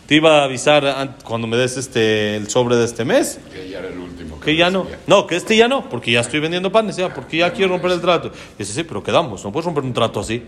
Te 0.06 0.16
iba 0.16 0.40
a 0.40 0.44
avisar 0.44 0.86
an- 0.86 1.16
cuando 1.24 1.46
me 1.46 1.56
des 1.56 1.76
este, 1.78 2.36
el 2.36 2.48
sobre 2.50 2.76
de 2.76 2.84
este 2.84 3.04
mes 3.06 3.38
Que 3.52 3.70
ya 3.70 3.78
era 3.78 3.88
el 3.88 3.98
último. 3.98 4.38
que 4.38 4.54
ya 4.56 4.68
no. 4.70 4.86
No, 5.06 5.26
que 5.26 5.36
este 5.36 5.56
ya 5.56 5.66
no, 5.68 5.88
porque 5.88 6.12
ya 6.12 6.20
estoy 6.20 6.40
vendiendo 6.40 6.70
panes, 6.70 6.96
ya, 6.96 7.12
porque 7.12 7.38
ya 7.38 7.52
quiero 7.52 7.72
romper 7.72 7.92
el 7.92 8.00
trato. 8.00 8.30
Dice, 8.58 8.72
sí, 8.74 8.84
pero 8.84 9.02
quedamos, 9.02 9.42
no 9.44 9.50
puedes 9.52 9.64
romper 9.64 9.82
un 9.84 9.94
trato 9.94 10.20
así. 10.20 10.42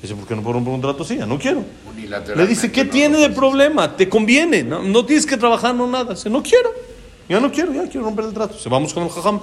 Dice, 0.00 0.14
¿por 0.14 0.26
qué 0.26 0.34
no 0.36 0.42
puedo 0.42 0.54
romper 0.54 0.74
un 0.74 0.80
trato 0.80 1.02
así? 1.02 1.16
Ya 1.16 1.26
no 1.26 1.38
quiero. 1.38 1.64
Le 2.36 2.46
dice, 2.46 2.70
¿qué 2.72 2.84
tiene 2.84 3.18
de 3.18 3.30
problema? 3.30 3.96
¿Te 3.96 4.08
conviene? 4.08 4.62
No, 4.64 4.82
no 4.82 5.04
tienes 5.04 5.26
que 5.26 5.36
trabajar, 5.36 5.74
no 5.74 5.86
nada. 5.86 6.14
Dice, 6.14 6.28
no 6.30 6.42
quiero. 6.42 6.70
Ya 7.28 7.38
no 7.40 7.50
quiero, 7.52 7.72
ya 7.72 7.84
quiero 7.88 8.02
romper 8.06 8.24
el 8.26 8.32
trato. 8.34 8.54
Dice, 8.54 8.68
vamos 8.68 8.92
con 8.94 9.04
el 9.04 9.10
jajam. 9.10 9.40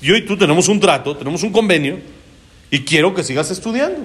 Yo 0.00 0.14
y 0.16 0.24
tú 0.24 0.36
tenemos 0.36 0.68
un 0.68 0.78
trato, 0.80 1.16
tenemos 1.16 1.42
un 1.42 1.50
convenio, 1.50 1.98
y 2.70 2.84
quiero 2.84 3.14
que 3.14 3.24
sigas 3.24 3.50
estudiando. 3.50 4.00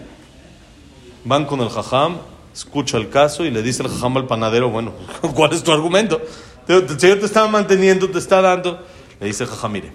Van 1.25 1.45
con 1.45 1.59
el 1.61 1.69
jajam, 1.69 2.17
escucha 2.53 2.97
el 2.97 3.09
caso 3.09 3.45
y 3.45 3.51
le 3.51 3.61
dice 3.61 3.83
el 3.83 3.89
jajam 3.89 4.17
al 4.17 4.27
panadero, 4.27 4.69
bueno, 4.69 4.93
¿cuál 5.35 5.53
es 5.53 5.63
tu 5.63 5.71
argumento? 5.71 6.21
El 6.67 6.99
Señor 6.99 7.19
te 7.19 7.25
está 7.25 7.47
manteniendo, 7.47 8.09
te 8.09 8.19
está 8.19 8.41
dando. 8.41 8.79
Le 9.19 9.27
dice 9.27 9.43
el 9.43 9.49
jajam, 9.49 9.71
mire, 9.71 9.91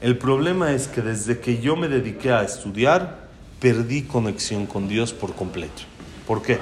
el 0.00 0.16
problema 0.16 0.72
es 0.72 0.88
que 0.88 1.02
desde 1.02 1.40
que 1.40 1.58
yo 1.60 1.76
me 1.76 1.88
dediqué 1.88 2.32
a 2.32 2.42
estudiar, 2.42 3.28
perdí 3.60 4.02
conexión 4.02 4.66
con 4.66 4.88
Dios 4.88 5.12
por 5.12 5.34
completo. 5.34 5.82
¿Por 6.26 6.42
qué? 6.42 6.58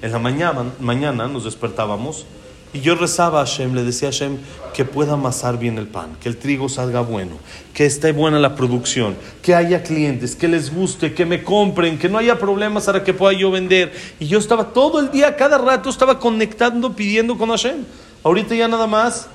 En 0.00 0.12
la 0.12 0.18
mañana, 0.18 0.64
mañana 0.80 1.28
nos 1.28 1.44
despertábamos 1.44 2.26
y 2.74 2.80
yo 2.80 2.94
rezaba 2.94 3.42
a 3.42 3.46
Hashem, 3.46 3.74
le 3.74 3.82
decía 3.82 4.08
a 4.08 4.12
Hashem 4.12 4.38
que 4.72 4.84
pueda 4.84 5.12
amasar 5.12 5.58
bien 5.58 5.76
el 5.76 5.86
pan, 5.86 6.16
que 6.20 6.28
el 6.28 6.38
trigo 6.38 6.68
salga 6.68 7.00
bueno, 7.00 7.36
que 7.74 7.84
esté 7.84 8.12
buena 8.12 8.38
la 8.38 8.54
producción, 8.54 9.14
que 9.42 9.54
haya 9.54 9.82
clientes, 9.82 10.34
que 10.34 10.48
les 10.48 10.74
guste, 10.74 11.12
que 11.12 11.26
me 11.26 11.42
compren, 11.42 11.98
que 11.98 12.08
no 12.08 12.16
haya 12.16 12.38
problemas 12.38 12.86
para 12.86 13.04
que 13.04 13.12
pueda 13.12 13.38
yo 13.38 13.50
vender. 13.50 13.92
Y 14.18 14.26
yo 14.26 14.38
estaba 14.38 14.72
todo 14.72 15.00
el 15.00 15.10
día, 15.10 15.36
cada 15.36 15.58
rato 15.58 15.90
estaba 15.90 16.18
conectando, 16.18 16.94
pidiendo 16.94 17.36
con 17.36 17.50
Hashem. 17.50 17.84
Ahorita 18.22 18.54
ya 18.54 18.68
nada 18.68 18.86
más 18.86 19.28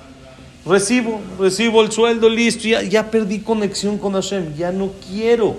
recibo, 0.66 1.22
recibo 1.40 1.84
el 1.84 1.92
sueldo, 1.92 2.30
listo, 2.30 2.68
ya, 2.68 2.82
ya 2.82 3.12
perdí 3.12 3.40
conexión 3.40 4.00
con 4.00 4.14
Hashem, 4.14 4.56
ya 4.56 4.72
no 4.72 4.92
quiero 5.08 5.58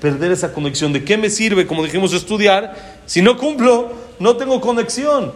perder 0.00 0.32
esa 0.32 0.52
conexión. 0.52 0.92
¿De 0.92 1.04
qué 1.04 1.16
me 1.16 1.30
sirve, 1.30 1.66
como 1.66 1.84
dijimos, 1.84 2.12
estudiar? 2.12 3.00
Si 3.06 3.22
no 3.22 3.36
cumplo, 3.36 3.92
no 4.18 4.36
tengo 4.36 4.60
conexión. 4.60 5.32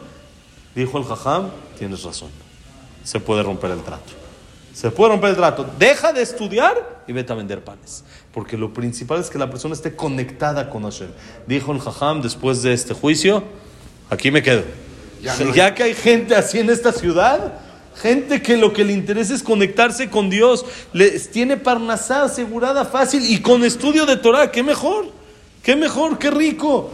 Dijo 0.74 0.98
el 0.98 1.04
jajam, 1.04 1.50
tienes 1.74 2.02
razón, 2.02 2.30
se 3.02 3.20
puede 3.20 3.42
romper 3.42 3.70
el 3.70 3.82
trato. 3.82 4.12
Se 4.74 4.90
puede 4.90 5.12
romper 5.12 5.30
el 5.30 5.36
trato. 5.36 5.66
Deja 5.78 6.12
de 6.12 6.22
estudiar 6.22 7.04
y 7.06 7.12
vete 7.12 7.32
a 7.32 7.36
vender 7.36 7.62
panes. 7.62 8.02
Porque 8.32 8.56
lo 8.56 8.72
principal 8.72 9.20
es 9.20 9.30
que 9.30 9.38
la 9.38 9.48
persona 9.48 9.74
esté 9.74 9.94
conectada 9.94 10.68
con 10.68 10.82
Hashem. 10.82 11.10
Dijo 11.46 11.72
el 11.72 11.80
jajam 11.80 12.20
después 12.20 12.62
de 12.62 12.72
este 12.72 12.92
juicio, 12.92 13.44
aquí 14.10 14.32
me 14.32 14.42
quedo. 14.42 14.64
Ya 15.54 15.74
que 15.74 15.84
hay 15.84 15.94
gente 15.94 16.34
así 16.34 16.58
en 16.58 16.70
esta 16.70 16.92
ciudad, 16.92 17.54
gente 17.96 18.42
que 18.42 18.56
lo 18.56 18.72
que 18.72 18.84
le 18.84 18.92
interesa 18.92 19.34
es 19.34 19.42
conectarse 19.42 20.10
con 20.10 20.28
Dios, 20.28 20.66
les 20.92 21.30
tiene 21.30 21.56
parnasá 21.56 22.24
asegurada 22.24 22.84
fácil 22.84 23.24
y 23.30 23.40
con 23.40 23.64
estudio 23.64 24.06
de 24.06 24.16
Torah, 24.16 24.50
qué 24.50 24.62
mejor, 24.62 25.06
qué 25.62 25.76
mejor, 25.76 26.18
qué 26.18 26.30
rico. 26.30 26.90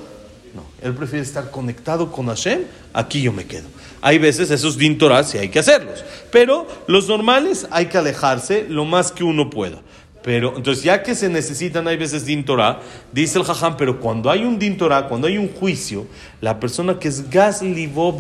No, 0.55 0.65
él 0.83 0.95
prefiere 0.95 1.25
estar 1.25 1.51
conectado 1.51 2.13
con 2.13 2.27
Hashem, 2.27 2.65
aquí 2.93 3.23
yo 3.23 3.33
me 3.33 3.47
quedo. 3.47 3.67
Hay 4.03 4.19
veces 4.19 4.51
esos 4.51 4.79
din 4.79 4.97
Torah 4.97 5.25
sí 5.25 5.39
hay 5.39 5.49
que 5.49 5.59
hacerlos, 5.59 6.05
pero 6.31 6.67
los 6.87 7.09
normales 7.09 7.67
hay 7.71 7.87
que 7.87 7.99
alejarse 7.99 8.67
lo 8.69 8.85
más 8.85 9.13
que 9.13 9.25
uno 9.25 9.51
pueda. 9.51 9.83
Pero 10.23 10.55
entonces 10.57 10.85
ya 10.85 11.03
que 11.03 11.15
se 11.15 11.29
necesitan 11.29 11.89
hay 11.89 11.97
veces 11.97 12.27
din 12.27 12.45
Torah, 12.45 12.81
dice 13.13 13.39
el 13.39 13.45
jajam, 13.45 13.77
pero 13.77 14.01
cuando 14.01 14.31
hay 14.31 14.45
un 14.45 14.59
din 14.59 14.77
Torah, 14.77 15.09
cuando 15.09 15.27
hay 15.27 15.39
un 15.39 15.49
juicio, 15.49 16.07
la 16.41 16.61
persona 16.61 16.99
que 16.99 17.09
es 17.09 17.31
gas 17.31 17.63
libo 17.63 18.17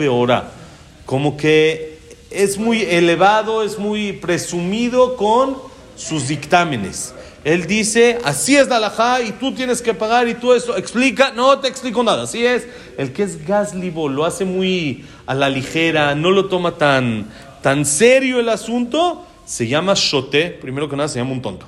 como 1.04 1.36
que 1.36 1.98
es 2.30 2.56
muy 2.58 2.82
elevado, 2.82 3.62
es 3.62 3.78
muy 3.78 4.12
presumido 4.12 5.16
con 5.16 5.56
sus 5.96 6.28
dictámenes. 6.28 7.14
Él 7.42 7.66
dice, 7.66 8.18
así 8.24 8.56
es 8.56 8.68
la 8.68 8.92
y 9.24 9.32
tú 9.32 9.54
tienes 9.54 9.80
que 9.80 9.94
pagar 9.94 10.28
y 10.28 10.34
tú 10.34 10.52
eso, 10.52 10.76
explica, 10.76 11.32
no 11.32 11.58
te 11.58 11.68
explico 11.68 12.02
nada, 12.02 12.24
así 12.24 12.44
es. 12.44 12.66
El 12.98 13.12
que 13.12 13.22
es 13.22 13.46
gas 13.46 13.74
libo 13.74 14.08
lo 14.10 14.26
hace 14.26 14.44
muy 14.44 15.06
a 15.26 15.34
la 15.34 15.48
ligera, 15.48 16.14
no 16.14 16.30
lo 16.30 16.46
toma 16.46 16.72
tan, 16.72 17.26
tan 17.62 17.86
serio 17.86 18.40
el 18.40 18.48
asunto, 18.50 19.24
se 19.46 19.66
llama 19.66 19.94
shote, 19.96 20.50
primero 20.50 20.88
que 20.88 20.96
nada 20.96 21.08
se 21.08 21.18
llama 21.18 21.32
un 21.32 21.40
tonto. 21.40 21.66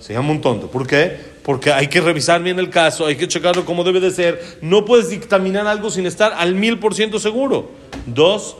Se 0.00 0.12
llama 0.12 0.30
un 0.30 0.40
tonto. 0.40 0.68
¿Por 0.68 0.86
qué? 0.86 1.18
Porque 1.42 1.72
hay 1.72 1.88
que 1.88 2.00
revisar 2.00 2.40
bien 2.40 2.60
el 2.60 2.70
caso, 2.70 3.06
hay 3.06 3.16
que 3.16 3.26
checarlo 3.26 3.64
como 3.64 3.82
debe 3.82 3.98
de 3.98 4.12
ser. 4.12 4.58
No 4.62 4.84
puedes 4.84 5.10
dictaminar 5.10 5.66
algo 5.66 5.90
sin 5.90 6.06
estar 6.06 6.32
al 6.32 6.54
mil 6.54 6.78
por 6.78 6.94
ciento 6.94 7.18
seguro. 7.18 7.72
Dos, 8.06 8.56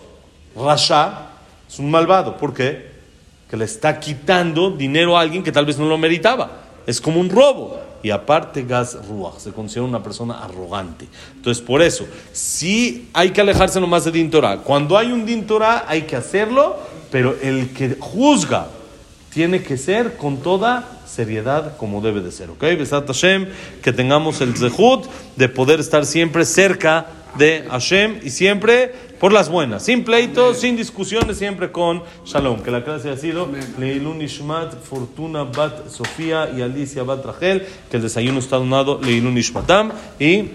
Rasha 0.56 1.28
es 1.68 1.78
un 1.78 1.88
malvado. 1.88 2.36
¿Por 2.36 2.52
qué? 2.52 2.95
Que 3.50 3.56
le 3.56 3.64
está 3.64 4.00
quitando 4.00 4.70
dinero 4.70 5.16
a 5.16 5.20
alguien 5.20 5.42
que 5.42 5.52
tal 5.52 5.66
vez 5.66 5.78
no 5.78 5.86
lo 5.86 5.98
meritaba. 5.98 6.62
Es 6.86 7.00
como 7.00 7.20
un 7.20 7.30
robo. 7.30 7.80
Y 8.02 8.10
aparte, 8.10 8.62
Gas 8.62 8.96
Ruach 9.08 9.38
se 9.38 9.52
considera 9.52 9.84
una 9.84 10.02
persona 10.02 10.44
arrogante. 10.44 11.08
Entonces, 11.34 11.62
por 11.62 11.82
eso, 11.82 12.06
sí 12.32 13.08
hay 13.12 13.30
que 13.30 13.40
alejarse 13.40 13.80
nomás 13.80 14.04
de 14.04 14.12
Din 14.12 14.30
Torah. 14.30 14.58
Cuando 14.58 14.96
hay 14.96 15.10
un 15.10 15.26
Din 15.26 15.46
Torah, 15.46 15.84
hay 15.88 16.02
que 16.02 16.14
hacerlo, 16.14 16.76
pero 17.10 17.36
el 17.42 17.70
que 17.72 17.96
juzga 17.98 18.68
tiene 19.32 19.62
que 19.62 19.76
ser 19.76 20.16
con 20.16 20.38
toda 20.38 21.00
seriedad 21.06 21.76
como 21.76 22.00
debe 22.00 22.20
de 22.20 22.30
ser, 22.30 22.50
¿ok? 22.50 22.62
Besat 22.78 23.06
Hashem, 23.06 23.48
que 23.82 23.92
tengamos 23.92 24.40
el 24.40 24.56
zehut 24.56 25.06
de 25.36 25.48
poder 25.48 25.80
estar 25.80 26.06
siempre 26.06 26.44
cerca 26.44 27.06
de 27.36 27.66
Hashem 27.70 28.20
y 28.22 28.30
siempre 28.30 28.94
por 29.18 29.32
las 29.32 29.48
buenas, 29.48 29.84
sin 29.84 30.04
pleitos, 30.04 30.58
sin 30.58 30.76
discusiones, 30.76 31.38
siempre 31.38 31.72
con 31.72 32.02
Shalom. 32.24 32.62
Que 32.62 32.70
la 32.70 32.84
clase 32.84 33.10
ha 33.10 33.16
sido 33.16 33.48
Leilun 33.78 34.20
Ishmat, 34.22 34.74
Fortuna 34.82 35.44
Bat 35.44 35.88
Sofía 35.88 36.50
y 36.56 36.62
Alicia 36.62 37.02
Bat 37.02 37.24
Rachel, 37.24 37.66
que 37.90 37.96
el 37.96 38.02
desayuno 38.02 38.38
está 38.38 38.56
donado 38.56 39.00
Leilun 39.02 39.36
Ishmatam 39.38 39.92
y 40.18 40.50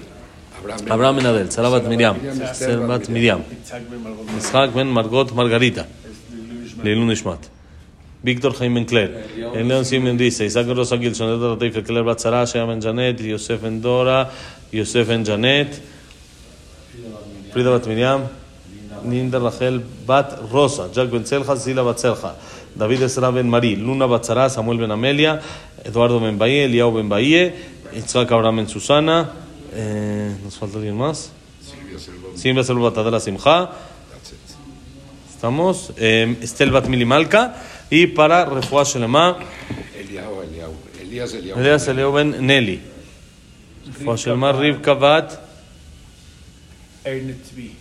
Abraham, 0.89 1.15
Ben 1.17 1.26
Adel, 1.26 1.52
Sarabat 1.52 1.86
Miriam, 1.86 2.17
Serbat 2.54 3.10
Miriam, 3.10 3.41
Isaac 4.38 4.74
Ben 4.74 4.88
Margot 4.88 5.32
Margarita, 5.34 5.88
Leilun 6.84 7.12
Ishmat. 7.12 7.39
Víctor 8.24 8.54
Jaime 8.54 8.86
Cler. 8.86 9.26
El 9.56 9.67
León 9.67 9.84
Simen 9.84 10.15
dice, 10.15 10.45
Isaac 10.45 10.67
Rosa 10.67 10.97
Gilson, 11.00 11.30
Edgar 11.30 11.58
Ratif, 11.58 11.84
Cler 11.84 12.04
Batzara, 12.04 12.45
Shea 12.45 12.63
Ben 12.65 12.80
Janet, 12.80 13.19
Yosef 13.19 13.63
Ben 13.63 13.82
Dora, 13.82 14.30
Yosef 14.71 15.08
Ben 15.08 15.26
Janet, 15.26 15.82
Frida 17.52 17.71
Bat 17.71 17.88
Miriam, 17.88 18.30
Ninda 19.03 19.39
Rachel 19.39 19.81
Bat 20.05 20.51
Rosa, 20.51 20.89
Jack 20.93 21.09
Ben 21.09 21.25
Selja, 21.25 21.55
Zila 21.55 21.83
Bat 21.83 21.97
Selja, 21.99 22.35
David 22.75 23.03
Esra 23.03 23.31
Ben 23.31 23.49
Marí, 23.49 23.75
Luna 23.75 24.07
Batzara, 24.07 24.49
Samuel 24.49 24.79
Ben 24.79 24.91
Amelia, 24.91 25.41
Eduardo 25.83 26.19
Ben 26.19 26.37
Bahía, 26.37 26.65
Eliao 26.65 26.91
Ben 26.91 27.09
Bahía, 27.09 27.53
Itzhak 27.93 28.31
Abraham 28.31 28.57
Ben 28.57 28.67
Susana, 28.67 29.31
eh, 29.73 30.35
¿nos 30.43 30.57
falta 30.57 30.77
alguien 30.77 30.97
más? 30.97 31.31
Silvia 32.35 32.63
Selva 32.63 32.89
Batadela 32.89 33.19
Simja, 33.19 33.71
that's 34.11 34.31
it. 34.31 34.37
estamos, 35.35 35.91
eh, 35.97 36.37
Estel 36.41 36.71
Bat 36.71 36.87
Milimalka, 36.87 37.55
y 37.89 38.07
para 38.07 38.45
Refuah 38.45 38.85
Shelema, 38.85 39.37
Eliao, 39.99 40.41
Eliao, 40.43 40.73
Elías 41.01 41.87
Eliao. 41.87 42.13
Ben 42.13 42.45
Nelly. 42.45 42.79
Refuah 43.85 44.15
Shelema, 44.15 44.53
Rivka 44.53 44.93
Bat, 44.93 45.39
Ernest 47.03 47.51
Tzvi. 47.51 47.80